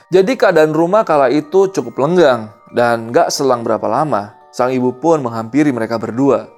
Jadi 0.07 0.39
keadaan 0.39 0.71
rumah 0.71 1.03
kala 1.03 1.27
itu 1.35 1.67
cukup 1.67 1.99
lenggang 1.99 2.47
dan 2.71 3.11
gak 3.11 3.27
selang 3.27 3.67
berapa 3.67 3.83
lama, 3.91 4.39
sang 4.55 4.71
ibu 4.71 4.95
pun 4.95 5.19
menghampiri 5.19 5.75
mereka 5.75 5.99
berdua. 5.99 6.52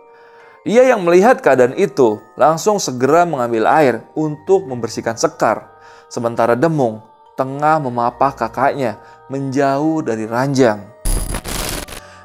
Ia 0.65 0.81
yang 0.81 1.05
melihat 1.05 1.45
keadaan 1.45 1.77
itu 1.77 2.17
langsung 2.33 2.81
segera 2.81 3.21
mengambil 3.21 3.69
air 3.69 4.01
untuk 4.17 4.65
membersihkan 4.65 5.13
sekar. 5.13 5.69
Sementara 6.09 6.57
Demung 6.57 7.05
tengah 7.37 7.77
memapah 7.77 8.33
kakaknya 8.33 8.97
menjauh 9.29 10.01
dari 10.01 10.25
ranjang. 10.25 10.81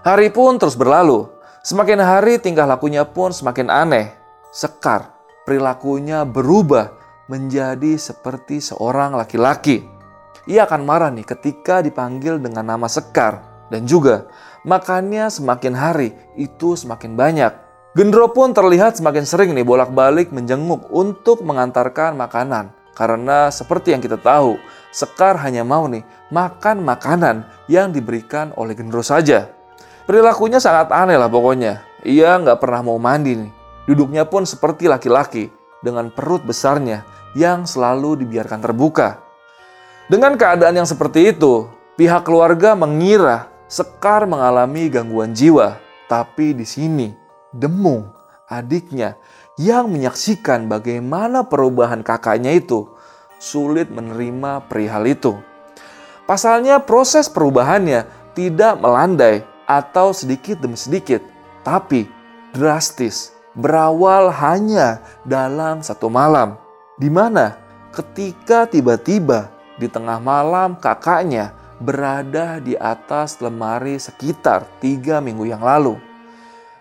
Hari 0.00 0.32
pun 0.32 0.56
terus 0.56 0.72
berlalu. 0.72 1.28
Semakin 1.60 2.00
hari 2.00 2.40
tingkah 2.40 2.64
lakunya 2.64 3.04
pun 3.04 3.28
semakin 3.28 3.68
aneh. 3.68 4.16
Sekar, 4.48 5.12
perilakunya 5.44 6.24
berubah 6.24 6.96
menjadi 7.28 8.00
seperti 8.00 8.64
seorang 8.64 9.20
laki-laki. 9.20 9.84
Ia 10.48 10.64
akan 10.64 10.88
marah 10.88 11.12
nih 11.12 11.28
ketika 11.28 11.84
dipanggil 11.84 12.40
dengan 12.40 12.64
nama 12.64 12.88
Sekar 12.88 13.68
dan 13.68 13.84
juga 13.84 14.32
makannya 14.64 15.28
semakin 15.28 15.76
hari 15.76 16.16
itu 16.40 16.72
semakin 16.72 17.20
banyak. 17.20 17.69
Gendro 17.90 18.30
pun 18.30 18.54
terlihat 18.54 19.02
semakin 19.02 19.26
sering 19.26 19.50
nih 19.50 19.66
bolak-balik 19.66 20.30
menjenguk 20.30 20.86
untuk 20.94 21.42
mengantarkan 21.42 22.14
makanan. 22.14 22.70
Karena 22.94 23.50
seperti 23.50 23.90
yang 23.90 23.98
kita 23.98 24.14
tahu, 24.14 24.54
Sekar 24.94 25.34
hanya 25.42 25.66
mau 25.66 25.90
nih 25.90 26.06
makan 26.30 26.86
makanan 26.86 27.50
yang 27.66 27.90
diberikan 27.90 28.54
oleh 28.54 28.78
Gendro 28.78 29.02
saja. 29.02 29.50
Perilakunya 30.06 30.62
sangat 30.62 30.94
aneh 30.94 31.18
lah 31.18 31.26
pokoknya. 31.26 31.82
Ia 32.06 32.38
nggak 32.38 32.62
pernah 32.62 32.86
mau 32.86 32.98
mandi 33.02 33.34
nih. 33.34 33.52
Duduknya 33.90 34.22
pun 34.22 34.46
seperti 34.46 34.86
laki-laki 34.86 35.50
dengan 35.82 36.14
perut 36.14 36.46
besarnya 36.46 37.02
yang 37.34 37.66
selalu 37.66 38.22
dibiarkan 38.22 38.62
terbuka. 38.62 39.18
Dengan 40.06 40.38
keadaan 40.38 40.78
yang 40.78 40.86
seperti 40.86 41.34
itu, 41.34 41.66
pihak 41.98 42.22
keluarga 42.22 42.78
mengira 42.78 43.50
Sekar 43.70 44.26
mengalami 44.30 44.90
gangguan 44.90 45.30
jiwa, 45.30 45.78
tapi 46.10 46.50
di 46.54 46.66
sini 46.66 47.19
Demung, 47.50 48.14
adiknya, 48.46 49.18
yang 49.58 49.90
menyaksikan 49.90 50.70
bagaimana 50.70 51.42
perubahan 51.42 52.06
kakaknya 52.06 52.54
itu 52.54 52.86
sulit 53.42 53.90
menerima 53.90 54.70
perihal 54.70 55.04
itu. 55.10 55.34
Pasalnya 56.30 56.78
proses 56.78 57.26
perubahannya 57.26 58.06
tidak 58.38 58.78
melandai 58.78 59.42
atau 59.66 60.14
sedikit 60.14 60.62
demi 60.62 60.78
sedikit, 60.78 61.18
tapi 61.66 62.06
drastis, 62.54 63.34
berawal 63.58 64.30
hanya 64.30 65.02
dalam 65.26 65.82
satu 65.82 66.06
malam, 66.06 66.54
di 67.02 67.10
mana 67.10 67.58
ketika 67.90 68.70
tiba-tiba 68.70 69.50
di 69.80 69.90
tengah 69.90 70.22
malam 70.22 70.78
kakaknya 70.78 71.50
berada 71.82 72.60
di 72.60 72.76
atas 72.76 73.40
lemari 73.40 73.96
sekitar 73.98 74.68
tiga 74.78 75.18
minggu 75.18 75.50
yang 75.50 75.64
lalu. 75.64 76.09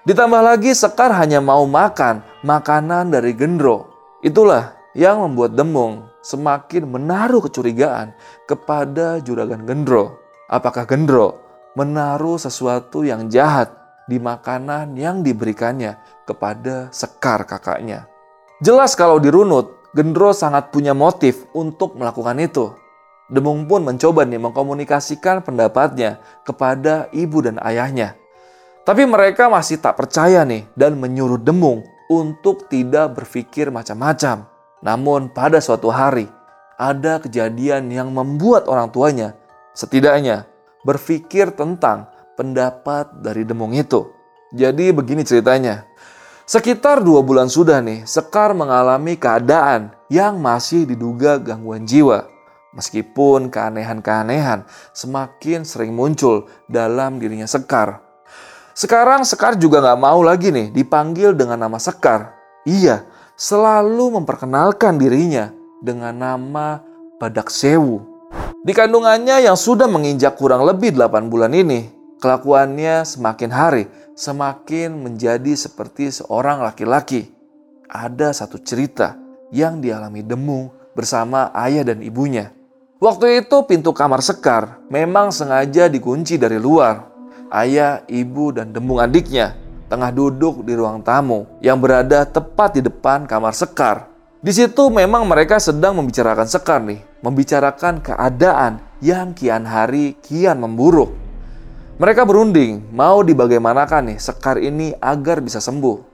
Ditambah 0.09 0.41
lagi 0.41 0.73
Sekar 0.73 1.13
hanya 1.13 1.37
mau 1.37 1.69
makan 1.69 2.25
makanan 2.41 3.13
dari 3.13 3.29
Gendro. 3.37 3.93
Itulah 4.25 4.73
yang 4.97 5.21
membuat 5.21 5.53
Demung 5.53 6.09
semakin 6.25 6.89
menaruh 6.89 7.45
kecurigaan 7.45 8.17
kepada 8.49 9.21
juragan 9.21 9.69
Gendro. 9.69 10.17
Apakah 10.49 10.89
Gendro 10.89 11.37
menaruh 11.77 12.41
sesuatu 12.41 13.05
yang 13.05 13.29
jahat 13.29 13.69
di 14.09 14.17
makanan 14.17 14.97
yang 14.97 15.21
diberikannya 15.21 16.01
kepada 16.25 16.89
Sekar 16.89 17.45
kakaknya? 17.45 18.09
Jelas 18.65 18.97
kalau 18.97 19.21
dirunut, 19.21 19.93
Gendro 19.93 20.33
sangat 20.33 20.73
punya 20.73 20.97
motif 20.97 21.45
untuk 21.53 21.93
melakukan 21.93 22.41
itu. 22.41 22.73
Demung 23.29 23.69
pun 23.69 23.85
mencoba 23.85 24.25
nih 24.25 24.41
mengkomunikasikan 24.41 25.45
pendapatnya 25.45 26.17
kepada 26.41 27.13
ibu 27.13 27.45
dan 27.45 27.61
ayahnya. 27.61 28.17
Tapi 28.89 29.05
mereka 29.05 29.53
masih 29.53 29.77
tak 29.77 30.01
percaya 30.01 30.41
nih 30.41 30.65
dan 30.73 30.97
menyuruh 30.97 31.37
Demung 31.37 31.85
untuk 32.09 32.65
tidak 32.73 33.21
berpikir 33.21 33.69
macam-macam. 33.69 34.49
Namun 34.81 35.29
pada 35.29 35.61
suatu 35.61 35.93
hari 35.93 36.25
ada 36.73 37.21
kejadian 37.21 37.93
yang 37.93 38.09
membuat 38.09 38.65
orang 38.65 38.89
tuanya 38.89 39.37
setidaknya 39.77 40.49
berpikir 40.81 41.53
tentang 41.53 42.09
pendapat 42.33 43.13
dari 43.21 43.45
Demung 43.45 43.77
itu. 43.77 44.09
Jadi 44.57 44.89
begini 44.89 45.21
ceritanya. 45.21 45.85
Sekitar 46.49 47.05
dua 47.05 47.21
bulan 47.21 47.45
sudah 47.45 47.85
nih, 47.85 48.09
Sekar 48.09 48.57
mengalami 48.57 49.21
keadaan 49.21 49.93
yang 50.09 50.41
masih 50.41 50.89
diduga 50.89 51.37
gangguan 51.37 51.85
jiwa. 51.85 52.25
Meskipun 52.73 53.53
keanehan-keanehan 53.53 54.65
semakin 54.97 55.61
sering 55.61 55.93
muncul 55.93 56.49
dalam 56.65 57.21
dirinya 57.21 57.45
Sekar. 57.45 58.08
Sekarang 58.79 59.27
Sekar 59.27 59.59
juga 59.59 59.83
gak 59.83 59.99
mau 59.99 60.23
lagi 60.23 60.55
nih 60.55 60.71
dipanggil 60.71 61.35
dengan 61.35 61.67
nama 61.67 61.75
Sekar. 61.75 62.31
Ia 62.63 63.03
selalu 63.35 64.23
memperkenalkan 64.23 64.95
dirinya 64.95 65.51
dengan 65.83 66.15
nama 66.15 66.79
Badak 67.19 67.51
Sewu. 67.51 67.99
Di 68.63 68.71
kandungannya 68.71 69.43
yang 69.43 69.59
sudah 69.59 69.83
menginjak 69.91 70.39
kurang 70.39 70.63
lebih 70.63 70.95
8 70.95 71.27
bulan 71.27 71.51
ini, 71.51 71.91
kelakuannya 72.23 73.03
semakin 73.03 73.51
hari 73.51 73.83
semakin 74.15 74.95
menjadi 74.95 75.59
seperti 75.59 76.15
seorang 76.15 76.63
laki-laki. 76.63 77.27
Ada 77.91 78.31
satu 78.31 78.63
cerita 78.63 79.19
yang 79.51 79.83
dialami 79.83 80.23
Demung 80.23 80.71
bersama 80.95 81.51
ayah 81.67 81.83
dan 81.83 81.99
ibunya. 81.99 82.55
Waktu 83.03 83.43
itu 83.43 83.59
pintu 83.67 83.91
kamar 83.91 84.23
Sekar 84.23 84.79
memang 84.87 85.35
sengaja 85.35 85.91
dikunci 85.91 86.39
dari 86.39 86.55
luar. 86.55 87.08
Ayah, 87.49 88.05
ibu, 88.05 88.53
dan 88.53 88.69
dembung 88.69 89.01
adiknya 89.01 89.57
tengah 89.89 90.13
duduk 90.13 90.61
di 90.61 90.77
ruang 90.77 91.01
tamu 91.01 91.49
yang 91.65 91.81
berada 91.81 92.21
tepat 92.23 92.77
di 92.77 92.81
depan 92.85 93.25
kamar 93.25 93.57
Sekar. 93.57 94.05
Di 94.39 94.53
situ 94.53 94.87
memang 94.87 95.25
mereka 95.25 95.57
sedang 95.57 95.97
membicarakan 95.97 96.45
Sekar 96.45 96.79
nih, 96.85 97.01
membicarakan 97.25 97.99
keadaan 97.99 98.79
yang 99.01 99.33
kian 99.33 99.65
hari 99.65 100.15
kian 100.21 100.61
memburuk. 100.61 101.11
Mereka 101.99 102.23
berunding 102.23 102.85
mau 102.95 103.19
dibagaimanakan 103.25 104.13
nih 104.13 104.17
Sekar 104.21 104.61
ini 104.61 104.95
agar 105.01 105.43
bisa 105.43 105.59
sembuh. 105.59 106.05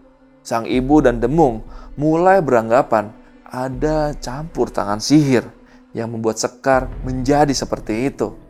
Sang 0.41 0.65
ibu 0.65 1.03
dan 1.03 1.21
Demung 1.21 1.61
mulai 1.99 2.41
beranggapan 2.41 3.11
ada 3.45 4.15
campur 4.17 4.71
tangan 4.71 5.03
sihir 5.03 5.45
yang 5.93 6.09
membuat 6.09 6.39
Sekar 6.39 6.89
menjadi 7.03 7.51
seperti 7.51 8.09
itu. 8.09 8.44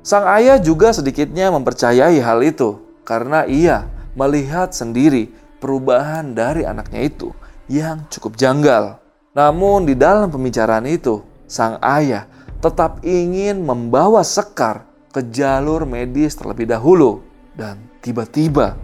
Sang 0.00 0.24
ayah 0.24 0.56
juga 0.56 0.96
sedikitnya 0.96 1.52
mempercayai 1.52 2.16
hal 2.24 2.40
itu 2.40 2.80
karena 3.04 3.44
ia 3.44 3.84
melihat 4.16 4.72
sendiri 4.72 5.28
perubahan 5.60 6.32
dari 6.32 6.64
anaknya 6.64 7.04
itu 7.04 7.36
yang 7.68 8.08
cukup 8.08 8.40
janggal. 8.40 8.96
Namun 9.36 9.84
di 9.84 9.92
dalam 9.92 10.32
pembicaraan 10.32 10.88
itu, 10.88 11.20
sang 11.44 11.76
ayah 11.84 12.24
tetap 12.64 13.04
ingin 13.04 13.60
membawa 13.60 14.24
Sekar 14.24 14.88
ke 15.12 15.20
jalur 15.28 15.84
medis 15.84 16.32
terlebih 16.32 16.64
dahulu 16.64 17.20
dan 17.52 17.76
tiba-tiba 18.00 18.80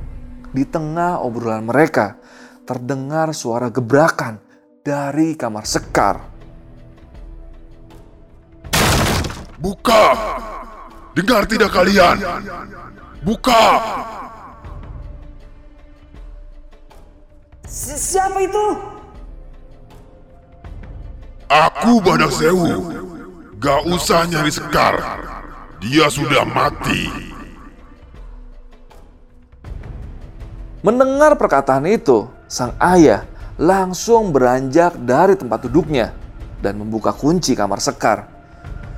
di 0.53 0.69
tengah 0.69 1.25
obrolan 1.25 1.65
mereka 1.65 2.21
terdengar 2.69 3.33
suara 3.33 3.73
gebrakan 3.73 4.37
dari 4.85 5.33
kamar 5.33 5.65
Sekar. 5.65 6.21
Buka! 9.57 10.05
Dengar 11.17 11.49
tidak 11.49 11.73
kalian? 11.73 12.21
Buka! 13.25 13.65
Si- 17.65 17.97
siapa 17.97 18.37
itu? 18.45 18.67
Aku 21.49 22.05
Badak 22.05 22.37
Sewu. 22.37 22.93
Gak 23.57 23.89
usah 23.89 24.29
nyari 24.29 24.53
Sekar. 24.53 25.01
Dia 25.81 26.13
sudah 26.13 26.45
mati. 26.45 27.09
Mendengar 30.85 31.41
perkataan 31.41 31.89
itu, 31.89 32.29
sang 32.45 32.77
ayah 32.77 33.25
langsung 33.57 34.37
beranjak 34.37 34.93
dari 35.01 35.33
tempat 35.33 35.65
duduknya 35.65 36.13
dan 36.61 36.77
membuka 36.77 37.17
kunci 37.17 37.57
kamar 37.57 37.81
Sekar. 37.81 38.36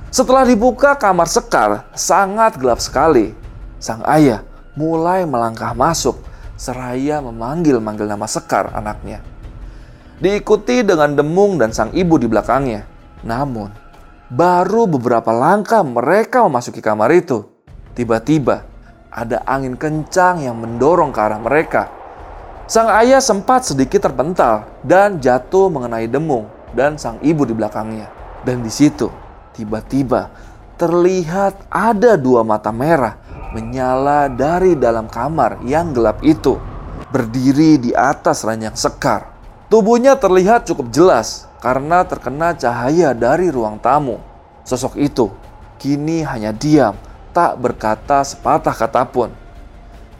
Setelah 0.09 0.41
dibuka 0.41 0.97
kamar 0.97 1.29
Sekar 1.29 1.85
sangat 1.93 2.57
gelap 2.57 2.81
sekali. 2.81 3.37
Sang 3.77 4.01
ayah 4.09 4.41
mulai 4.73 5.21
melangkah 5.21 5.77
masuk 5.77 6.17
seraya 6.57 7.21
memanggil-manggil 7.21 8.09
nama 8.09 8.25
Sekar 8.25 8.73
anaknya. 8.73 9.21
Diikuti 10.17 10.81
dengan 10.81 11.13
Demung 11.13 11.61
dan 11.61 11.69
sang 11.69 11.93
ibu 11.93 12.17
di 12.17 12.25
belakangnya. 12.25 12.89
Namun, 13.21 13.69
baru 14.33 14.89
beberapa 14.89 15.29
langkah 15.29 15.85
mereka 15.85 16.41
memasuki 16.41 16.81
kamar 16.81 17.13
itu. 17.13 17.45
Tiba-tiba, 17.93 18.65
ada 19.13 19.45
angin 19.45 19.77
kencang 19.77 20.41
yang 20.41 20.57
mendorong 20.57 21.13
ke 21.13 21.21
arah 21.21 21.37
mereka. 21.37 21.85
Sang 22.65 22.89
ayah 22.97 23.21
sempat 23.21 23.69
sedikit 23.69 24.09
terpental 24.09 24.65
dan 24.81 25.21
jatuh 25.21 25.69
mengenai 25.69 26.09
Demung 26.09 26.49
dan 26.73 26.97
sang 26.97 27.21
ibu 27.21 27.45
di 27.45 27.53
belakangnya. 27.53 28.09
Dan 28.41 28.65
di 28.65 28.73
situ, 28.73 29.28
tiba-tiba 29.59 30.31
terlihat 30.79 31.67
ada 31.67 32.15
dua 32.15 32.47
mata 32.47 32.71
merah 32.71 33.19
menyala 33.51 34.31
dari 34.31 34.79
dalam 34.79 35.11
kamar 35.11 35.59
yang 35.67 35.91
gelap 35.91 36.23
itu, 36.23 36.55
berdiri 37.11 37.75
di 37.75 37.91
atas 37.91 38.47
ranjang 38.47 38.79
sekar. 38.79 39.27
Tubuhnya 39.67 40.15
terlihat 40.15 40.63
cukup 40.63 40.87
jelas 40.89 41.49
karena 41.59 42.07
terkena 42.07 42.55
cahaya 42.55 43.11
dari 43.11 43.51
ruang 43.51 43.75
tamu. 43.81 44.23
Sosok 44.63 44.95
itu 44.95 45.27
kini 45.81 46.23
hanya 46.23 46.55
diam, 46.55 46.95
tak 47.35 47.59
berkata 47.59 48.23
sepatah 48.23 48.73
kata 48.73 49.03
pun. 49.09 49.29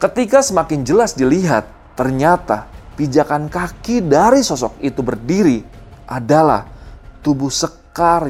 Ketika 0.01 0.43
semakin 0.43 0.83
jelas 0.83 1.15
dilihat, 1.15 1.69
ternyata 1.95 2.67
pijakan 2.99 3.47
kaki 3.47 4.03
dari 4.03 4.43
sosok 4.43 4.75
itu 4.83 4.99
berdiri 4.99 5.63
adalah 6.07 6.65
tubuh 7.21 7.51
Sekar 7.51 7.78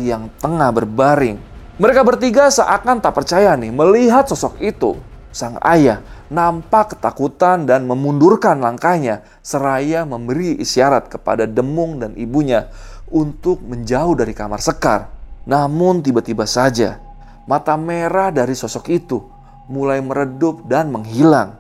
yang 0.01 0.33
tengah 0.41 0.73
berbaring. 0.73 1.37
Mereka 1.79 2.01
bertiga 2.03 2.49
seakan 2.49 2.99
tak 2.99 3.15
percaya 3.15 3.53
nih 3.55 3.71
melihat 3.71 4.25
sosok 4.27 4.57
itu. 4.59 4.97
Sang 5.29 5.61
ayah 5.61 6.01
nampak 6.33 6.97
ketakutan 6.97 7.69
dan 7.69 7.85
memundurkan 7.85 8.57
langkahnya 8.57 9.21
seraya 9.45 10.03
memberi 10.03 10.57
isyarat 10.57 11.05
kepada 11.07 11.45
Demung 11.45 12.01
dan 12.01 12.17
ibunya 12.17 12.67
untuk 13.13 13.61
menjauh 13.61 14.17
dari 14.17 14.33
kamar 14.33 14.57
Sekar. 14.57 15.13
Namun 15.45 16.01
tiba-tiba 16.01 16.49
saja 16.49 16.97
mata 17.45 17.77
merah 17.77 18.33
dari 18.33 18.57
sosok 18.57 18.85
itu 18.89 19.21
mulai 19.69 20.01
meredup 20.01 20.65
dan 20.65 20.89
menghilang. 20.89 21.57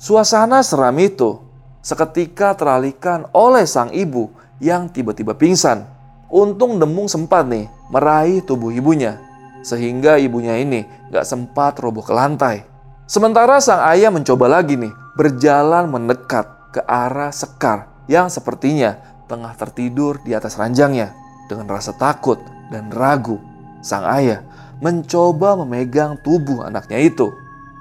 Suasana 0.00 0.64
seram 0.64 0.96
itu 0.96 1.44
seketika 1.84 2.56
teralihkan 2.56 3.28
oleh 3.36 3.68
sang 3.68 3.92
ibu 3.92 4.32
yang 4.60 4.88
tiba-tiba 4.88 5.36
pingsan. 5.36 5.97
Untung 6.28 6.76
Demung 6.76 7.08
sempat 7.08 7.48
nih 7.48 7.72
meraih 7.88 8.44
tubuh 8.44 8.68
ibunya, 8.68 9.16
sehingga 9.64 10.20
ibunya 10.20 10.60
ini 10.60 10.84
gak 11.08 11.24
sempat 11.24 11.80
roboh 11.80 12.04
ke 12.04 12.12
lantai. 12.12 12.68
Sementara 13.08 13.56
sang 13.64 13.80
ayah 13.88 14.12
mencoba 14.12 14.60
lagi 14.60 14.76
nih 14.76 14.92
berjalan 15.16 15.88
mendekat 15.88 16.44
ke 16.76 16.84
arah 16.84 17.32
Sekar 17.32 17.88
yang 18.04 18.28
sepertinya 18.28 19.00
tengah 19.24 19.56
tertidur 19.56 20.20
di 20.20 20.36
atas 20.36 20.60
ranjangnya. 20.60 21.16
Dengan 21.48 21.64
rasa 21.64 21.96
takut 21.96 22.36
dan 22.68 22.92
ragu, 22.92 23.40
sang 23.80 24.04
ayah 24.04 24.44
mencoba 24.84 25.56
memegang 25.64 26.20
tubuh 26.20 26.60
anaknya 26.68 27.00
itu. 27.00 27.32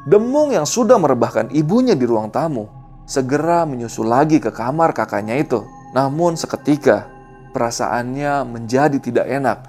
Demung 0.07 0.55
yang 0.55 0.63
sudah 0.63 0.95
merebahkan 0.95 1.51
ibunya 1.51 1.99
di 1.99 2.07
ruang 2.07 2.31
tamu 2.31 2.71
segera 3.03 3.67
menyusul 3.67 4.07
lagi 4.07 4.39
ke 4.39 4.55
kamar 4.55 4.95
kakaknya 4.95 5.36
itu. 5.36 5.67
Namun 5.91 6.39
seketika 6.39 7.12
perasaannya 7.51 8.47
menjadi 8.47 8.97
tidak 8.99 9.25
enak 9.27 9.60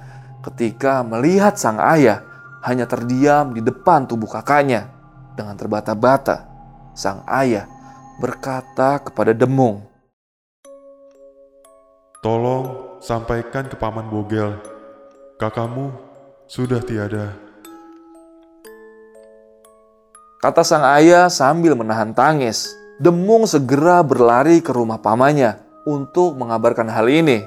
ketika 0.45 1.03
melihat 1.03 1.59
sang 1.59 1.79
ayah 1.79 2.25
hanya 2.63 2.89
terdiam 2.89 3.55
di 3.55 3.63
depan 3.63 4.07
tubuh 4.09 4.29
kakaknya. 4.29 4.91
Dengan 5.39 5.55
terbata-bata, 5.55 6.51
sang 6.99 7.23
ayah 7.31 7.71
berkata 8.19 8.99
kepada 8.99 9.31
Demung, 9.31 9.87
Tolong 12.19 12.99
sampaikan 12.99 13.71
ke 13.71 13.79
Paman 13.79 14.11
Bogel. 14.11 14.59
Kakakmu 15.39 15.95
sudah 16.51 16.83
tiada. 16.83 17.31
Kata 20.43 20.67
sang 20.67 20.83
ayah 20.99 21.31
sambil 21.31 21.79
menahan 21.79 22.11
tangis. 22.11 22.75
Demung 22.99 23.47
segera 23.47 24.03
berlari 24.03 24.59
ke 24.59 24.75
rumah 24.75 24.99
pamannya 24.99 25.63
untuk 25.87 26.35
mengabarkan 26.35 26.91
hal 26.91 27.07
ini. 27.07 27.47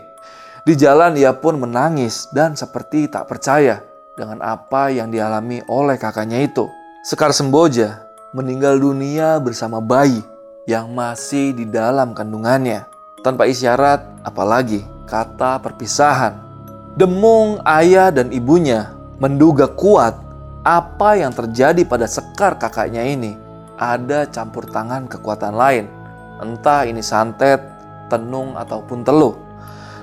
Di 0.62 0.78
jalan 0.78 1.18
ia 1.18 1.34
pun 1.34 1.58
menangis 1.58 2.30
dan 2.30 2.54
seperti 2.54 3.10
tak 3.10 3.26
percaya 3.26 3.82
dengan 4.14 4.46
apa 4.46 4.94
yang 4.94 5.10
dialami 5.10 5.66
oleh 5.66 5.98
kakaknya 5.98 6.46
itu. 6.46 6.70
Sekar 7.02 7.34
Semboja 7.34 8.06
meninggal 8.30 8.78
dunia 8.78 9.42
bersama 9.42 9.82
bayi 9.82 10.22
yang 10.70 10.94
masih 10.94 11.58
di 11.58 11.66
dalam 11.66 12.14
kandungannya. 12.14 12.86
Tanpa 13.26 13.50
isyarat 13.50 14.22
apalagi 14.22 14.86
kata 15.10 15.58
perpisahan. 15.66 16.38
Demung 16.94 17.58
ayah 17.66 18.14
dan 18.14 18.30
ibunya 18.30 18.94
menduga 19.18 19.66
kuat 19.66 20.14
apa 20.62 21.18
yang 21.18 21.34
terjadi 21.34 21.82
pada 21.90 22.06
Sekar 22.06 22.62
kakaknya 22.62 23.02
ini 23.02 23.34
ada 23.82 24.30
campur 24.30 24.70
tangan 24.70 25.10
kekuatan 25.10 25.58
lain. 25.58 25.90
Entah 26.38 26.86
ini 26.86 27.02
santet, 27.02 27.62
tenung, 28.14 28.54
ataupun 28.54 29.02
teluh. 29.02 29.34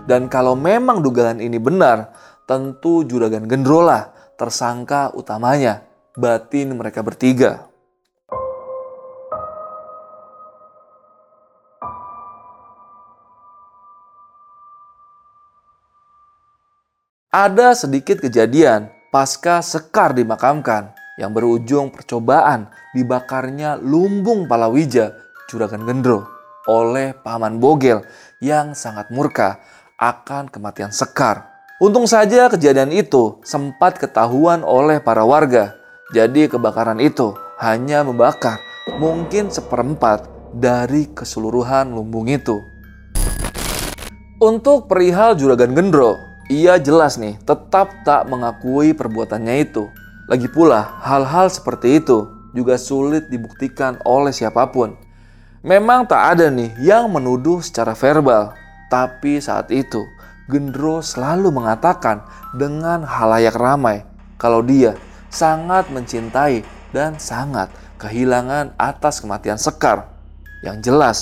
Dan 0.09 0.33
kalau 0.33 0.57
memang 0.57 1.05
dugaan 1.05 1.37
ini 1.37 1.61
benar, 1.61 2.16
tentu 2.49 3.05
Juragan 3.05 3.44
Gendrola 3.44 4.09
tersangka 4.40 5.12
utamanya 5.12 5.85
batin 6.16 6.73
mereka 6.73 7.05
bertiga. 7.05 7.68
Ada 17.29 17.77
sedikit 17.77 18.25
kejadian 18.25 18.88
pasca 19.12 19.61
Sekar 19.61 20.16
dimakamkan 20.16 20.97
yang 21.21 21.37
berujung 21.37 21.92
percobaan 21.92 22.73
dibakarnya 22.97 23.77
lumbung 23.77 24.49
palawija 24.49 25.12
Juragan 25.53 25.85
Gendro 25.85 26.38
oleh 26.68 27.16
Paman 27.16 27.57
Bogel 27.61 28.05
yang 28.44 28.77
sangat 28.77 29.09
murka 29.09 29.61
akan 29.98 30.46
kematian 30.46 30.94
Sekar. 30.94 31.50
Untung 31.82 32.06
saja 32.06 32.46
kejadian 32.46 32.94
itu 32.94 33.42
sempat 33.42 33.98
ketahuan 33.98 34.62
oleh 34.62 35.02
para 35.02 35.26
warga. 35.26 35.74
Jadi 36.14 36.46
kebakaran 36.46 37.02
itu 37.02 37.34
hanya 37.58 38.06
membakar 38.06 38.62
mungkin 38.96 39.50
seperempat 39.50 40.24
dari 40.54 41.11
keseluruhan 41.11 41.92
lumbung 41.92 42.30
itu. 42.30 42.62
Untuk 44.38 44.87
perihal 44.87 45.34
Juragan 45.34 45.74
Gendro, 45.74 46.14
ia 46.46 46.78
jelas 46.78 47.18
nih 47.18 47.34
tetap 47.42 47.90
tak 48.06 48.30
mengakui 48.30 48.94
perbuatannya 48.94 49.66
itu. 49.66 49.90
Lagi 50.30 50.46
pula 50.46 51.02
hal-hal 51.02 51.50
seperti 51.50 51.98
itu 51.98 52.30
juga 52.54 52.78
sulit 52.78 53.26
dibuktikan 53.28 53.98
oleh 54.06 54.30
siapa 54.30 54.70
pun. 54.70 54.94
Memang 55.66 56.06
tak 56.06 56.38
ada 56.38 56.46
nih 56.54 56.70
yang 56.78 57.11
menuduh 57.11 57.58
secara 57.58 57.98
verbal, 57.98 58.54
tapi 58.88 59.40
saat 59.40 59.69
itu 59.73 60.04
Gendro 60.48 61.04
selalu 61.04 61.52
mengatakan 61.52 62.25
dengan 62.56 63.04
halayak 63.04 63.52
ramai 63.52 64.08
kalau 64.40 64.65
dia 64.65 64.96
sangat 65.29 65.92
mencintai 65.92 66.65
dan 66.92 67.21
sangat 67.21 67.69
kehilangan 68.00 68.73
atas 68.81 69.21
kematian 69.21 69.60
Sekar. 69.60 70.08
Yang 70.65 70.77
jelas, 70.88 71.19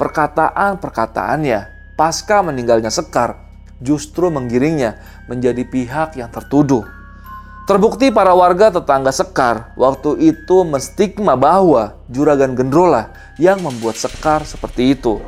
perkataan-perkataannya 0.00 1.68
pasca 1.98 2.40
meninggalnya 2.40 2.88
Sekar 2.88 3.36
justru 3.84 4.32
menggiringnya 4.32 4.96
menjadi 5.28 5.60
pihak 5.66 6.16
yang 6.16 6.32
tertuduh. 6.32 6.86
Terbukti 7.68 8.10
para 8.10 8.34
warga 8.34 8.72
tetangga 8.72 9.12
Sekar 9.12 9.76
waktu 9.76 10.18
itu 10.34 10.64
menstigma 10.64 11.36
bahwa 11.36 12.00
Juragan 12.10 12.56
Gendrola 12.56 13.12
yang 13.36 13.60
membuat 13.60 14.00
Sekar 14.00 14.42
seperti 14.42 14.96
itu. 14.96 15.20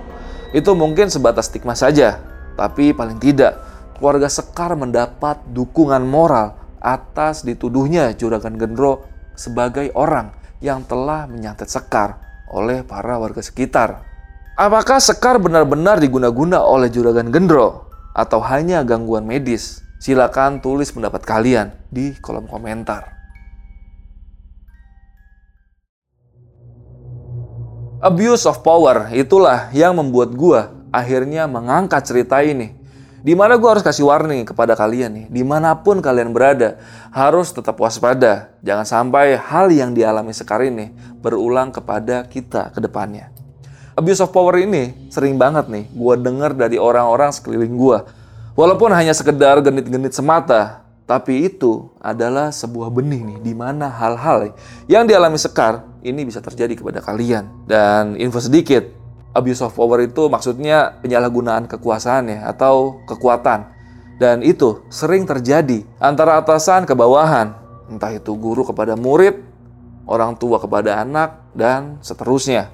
Itu 0.52 0.76
mungkin 0.76 1.08
sebatas 1.08 1.48
stigma 1.48 1.72
saja, 1.72 2.20
tapi 2.60 2.92
paling 2.92 3.16
tidak 3.16 3.56
keluarga 3.96 4.28
Sekar 4.28 4.76
mendapat 4.76 5.40
dukungan 5.48 6.04
moral 6.04 6.60
atas 6.82 7.40
dituduhnya 7.40 8.12
Juragan 8.12 8.60
Gendro 8.60 9.08
sebagai 9.32 9.88
orang 9.96 10.36
yang 10.60 10.84
telah 10.84 11.24
menyantet 11.24 11.72
Sekar 11.72 12.20
oleh 12.52 12.84
para 12.84 13.16
warga 13.16 13.40
sekitar. 13.40 14.04
Apakah 14.60 15.00
Sekar 15.00 15.40
benar-benar 15.40 15.96
diguna-guna 15.96 16.60
oleh 16.60 16.92
Juragan 16.92 17.32
Gendro 17.32 17.88
atau 18.12 18.44
hanya 18.44 18.84
gangguan 18.84 19.24
medis? 19.24 19.80
Silakan 20.02 20.58
tulis 20.60 20.90
pendapat 20.90 21.22
kalian 21.22 21.72
di 21.88 22.12
kolom 22.18 22.50
komentar. 22.50 23.21
Abuse 28.02 28.50
of 28.50 28.66
power 28.66 29.14
itulah 29.14 29.70
yang 29.70 29.94
membuat 29.94 30.34
gua 30.34 30.74
akhirnya 30.90 31.46
mengangkat 31.46 32.02
cerita 32.02 32.42
ini. 32.42 32.74
Di 33.22 33.30
mana 33.38 33.54
gua 33.54 33.78
harus 33.78 33.86
kasih 33.86 34.10
warning 34.10 34.42
kepada 34.42 34.74
kalian 34.74 35.14
nih, 35.14 35.26
di 35.30 35.46
mana 35.46 35.70
pun 35.78 36.02
kalian 36.02 36.34
berada, 36.34 36.82
harus 37.14 37.54
tetap 37.54 37.78
waspada. 37.78 38.58
Jangan 38.66 38.82
sampai 38.82 39.38
hal 39.38 39.70
yang 39.70 39.94
dialami 39.94 40.34
Sekar 40.34 40.66
ini 40.66 40.90
berulang 41.22 41.70
kepada 41.70 42.26
kita 42.26 42.74
ke 42.74 42.82
depannya. 42.82 43.30
Abuse 43.94 44.18
of 44.18 44.34
power 44.34 44.58
ini 44.58 45.06
sering 45.06 45.38
banget 45.38 45.70
nih 45.70 45.86
gua 45.94 46.18
dengar 46.18 46.58
dari 46.58 46.82
orang-orang 46.82 47.30
sekeliling 47.30 47.78
gua. 47.78 48.10
Walaupun 48.58 48.90
hanya 48.90 49.14
sekedar 49.14 49.62
genit-genit 49.62 50.10
semata, 50.10 50.81
tapi 51.02 51.50
itu 51.50 51.90
adalah 51.98 52.54
sebuah 52.54 52.88
benih 52.94 53.26
nih 53.26 53.38
di 53.42 53.52
mana 53.58 53.90
hal-hal 53.90 54.54
yang 54.86 55.04
dialami 55.04 55.34
Sekar 55.36 55.82
ini 56.06 56.22
bisa 56.22 56.38
terjadi 56.38 56.78
kepada 56.78 57.02
kalian. 57.02 57.66
Dan 57.66 58.14
info 58.18 58.38
sedikit, 58.38 58.86
abuse 59.34 59.62
of 59.66 59.74
power 59.74 60.02
itu 60.06 60.30
maksudnya 60.30 60.98
penyalahgunaan 61.02 61.66
kekuasaan 61.66 62.30
ya 62.30 62.38
atau 62.46 63.02
kekuatan. 63.06 63.66
Dan 64.22 64.46
itu 64.46 64.86
sering 64.86 65.26
terjadi 65.26 65.82
antara 65.98 66.38
atasan 66.38 66.86
ke 66.86 66.94
bawahan, 66.94 67.58
entah 67.90 68.14
itu 68.14 68.38
guru 68.38 68.62
kepada 68.62 68.94
murid, 68.94 69.42
orang 70.06 70.38
tua 70.38 70.62
kepada 70.62 71.02
anak, 71.02 71.42
dan 71.58 71.98
seterusnya. 71.98 72.70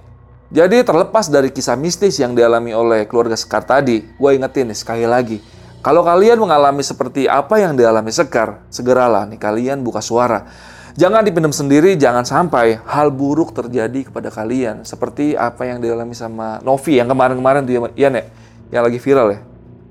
Jadi 0.49 0.81
terlepas 0.81 1.29
dari 1.29 1.53
kisah 1.53 1.77
mistis 1.77 2.21
yang 2.21 2.33
dialami 2.33 2.73
oleh 2.73 3.05
keluarga 3.09 3.37
Sekar 3.37 3.65
tadi, 3.65 4.01
gue 4.01 4.31
ingetin 4.33 4.69
nih 4.69 4.77
sekali 4.77 5.05
lagi, 5.09 5.41
kalau 5.79 6.03
kalian 6.03 6.43
mengalami 6.43 6.83
seperti 6.83 7.31
apa 7.31 7.63
yang 7.63 7.79
dialami 7.79 8.11
Sekar, 8.11 8.67
segeralah 8.67 9.31
nih 9.31 9.39
kalian 9.39 9.87
buka 9.87 10.03
suara. 10.03 10.51
Jangan 10.99 11.23
dipendam 11.23 11.55
sendiri, 11.55 11.95
jangan 11.95 12.27
sampai 12.27 12.83
hal 12.83 13.15
buruk 13.15 13.55
terjadi 13.55 14.11
kepada 14.11 14.35
kalian. 14.35 14.83
Seperti 14.83 15.39
apa 15.39 15.63
yang 15.63 15.79
dialami 15.79 16.11
sama 16.19 16.59
Novi 16.67 16.99
yang 16.99 17.07
kemarin-kemarin 17.07 17.63
tuh 17.63 17.95
ya, 17.95 18.11
ya, 18.11 18.27
yang 18.75 18.83
lagi 18.83 18.99
viral 18.99 19.31
ya. 19.31 19.41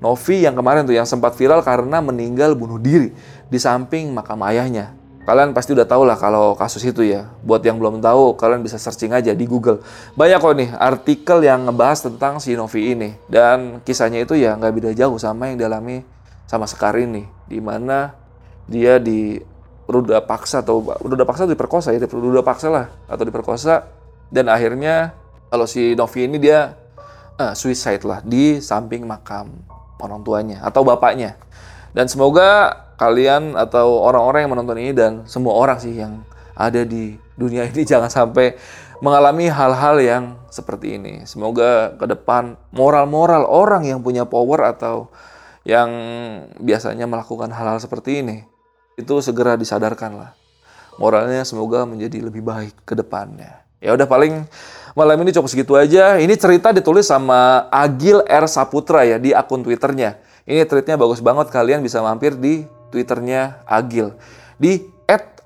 Novi 0.04 0.44
yang 0.44 0.52
kemarin 0.52 0.84
tuh 0.84 0.92
yang 0.92 1.08
sempat 1.08 1.32
viral 1.32 1.64
karena 1.64 2.04
meninggal 2.04 2.52
bunuh 2.52 2.76
diri 2.76 3.16
di 3.48 3.56
samping 3.56 4.12
makam 4.12 4.44
ayahnya. 4.44 4.97
Kalian 5.28 5.52
pasti 5.52 5.76
udah 5.76 5.84
tahu 5.84 6.08
lah 6.08 6.16
kalau 6.16 6.56
kasus 6.56 6.80
itu 6.88 7.04
ya. 7.04 7.28
Buat 7.44 7.60
yang 7.60 7.76
belum 7.76 8.00
tahu, 8.00 8.32
kalian 8.40 8.64
bisa 8.64 8.80
searching 8.80 9.12
aja 9.12 9.36
di 9.36 9.44
Google. 9.44 9.84
Banyak 10.16 10.40
kok 10.40 10.56
nih 10.56 10.70
artikel 10.72 11.44
yang 11.44 11.68
ngebahas 11.68 12.08
tentang 12.08 12.40
si 12.40 12.56
Novi 12.56 12.96
ini. 12.96 13.12
Dan 13.28 13.84
kisahnya 13.84 14.24
itu 14.24 14.40
ya 14.40 14.56
nggak 14.56 14.72
beda 14.72 14.90
jauh 14.96 15.20
sama 15.20 15.52
yang 15.52 15.60
dialami 15.60 16.00
sama 16.48 16.64
Sekar 16.64 16.96
ini. 16.96 17.28
Di 17.44 17.60
mana 17.60 18.16
dia 18.64 18.96
di 18.96 19.36
ruda 19.88 20.20
paksa 20.24 20.64
atau 20.64 20.80
ruda 20.80 21.24
paksa 21.24 21.44
atau 21.48 21.52
diperkosa 21.56 21.88
ya 21.96 22.00
ruda 22.04 22.44
paksa 22.44 22.68
lah 22.68 22.86
atau 23.08 23.24
diperkosa 23.24 23.88
dan 24.28 24.52
akhirnya 24.52 25.16
kalau 25.48 25.64
si 25.64 25.96
Novi 25.96 26.28
ini 26.28 26.36
dia 26.36 26.76
uh, 27.40 27.56
suicide 27.56 28.04
lah 28.04 28.20
di 28.20 28.60
samping 28.60 29.08
makam 29.08 29.48
orang 29.96 30.20
tuanya 30.20 30.60
atau 30.60 30.84
bapaknya 30.84 31.40
dan 31.96 32.04
semoga 32.04 32.84
kalian 32.98 33.54
atau 33.54 34.02
orang-orang 34.02 34.44
yang 34.44 34.52
menonton 34.52 34.78
ini 34.82 34.92
dan 34.92 35.12
semua 35.30 35.54
orang 35.54 35.78
sih 35.78 35.94
yang 35.94 36.26
ada 36.58 36.82
di 36.82 37.14
dunia 37.38 37.64
ini 37.70 37.86
jangan 37.90 38.10
sampai 38.10 38.58
mengalami 38.98 39.46
hal-hal 39.46 39.96
yang 40.02 40.24
seperti 40.50 40.98
ini. 40.98 41.22
Semoga 41.22 41.94
ke 41.94 42.06
depan 42.10 42.58
moral-moral 42.74 43.46
orang 43.46 43.86
yang 43.86 44.02
punya 44.02 44.26
power 44.26 44.66
atau 44.66 45.08
yang 45.62 45.88
biasanya 46.58 47.06
melakukan 47.06 47.54
hal-hal 47.54 47.78
seperti 47.78 48.26
ini 48.26 48.42
itu 48.98 49.14
segera 49.22 49.54
disadarkan 49.54 50.18
lah. 50.18 50.30
Moralnya 50.98 51.46
semoga 51.46 51.86
menjadi 51.86 52.18
lebih 52.18 52.42
baik 52.42 52.74
ke 52.82 52.98
depannya. 52.98 53.62
Ya 53.78 53.94
udah 53.94 54.10
paling 54.10 54.42
malam 54.98 55.22
ini 55.22 55.30
cukup 55.30 55.46
segitu 55.46 55.78
aja. 55.78 56.18
Ini 56.18 56.34
cerita 56.34 56.74
ditulis 56.74 57.06
sama 57.06 57.70
Agil 57.70 58.18
R 58.26 58.50
Saputra 58.50 59.06
ya 59.06 59.22
di 59.22 59.30
akun 59.30 59.62
Twitternya. 59.62 60.18
Ini 60.42 60.66
tweetnya 60.66 60.98
bagus 60.98 61.22
banget. 61.22 61.54
Kalian 61.54 61.86
bisa 61.86 62.02
mampir 62.02 62.34
di 62.34 62.66
Twitternya 62.90 63.62
Agil 63.64 64.16
di 64.58 64.84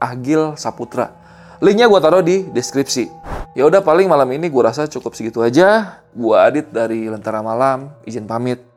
@agil_saputra. 0.00 1.14
Linknya 1.62 1.86
gue 1.86 2.00
taruh 2.02 2.24
di 2.26 2.48
deskripsi. 2.50 3.06
Ya 3.54 3.68
udah 3.68 3.84
paling 3.84 4.08
malam 4.08 4.26
ini 4.34 4.48
gue 4.48 4.62
rasa 4.64 4.88
cukup 4.88 5.14
segitu 5.14 5.44
aja. 5.44 6.00
Gue 6.10 6.34
Adit 6.34 6.72
dari 6.72 7.06
Lentera 7.06 7.44
Malam. 7.44 7.92
Izin 8.02 8.26
pamit. 8.26 8.71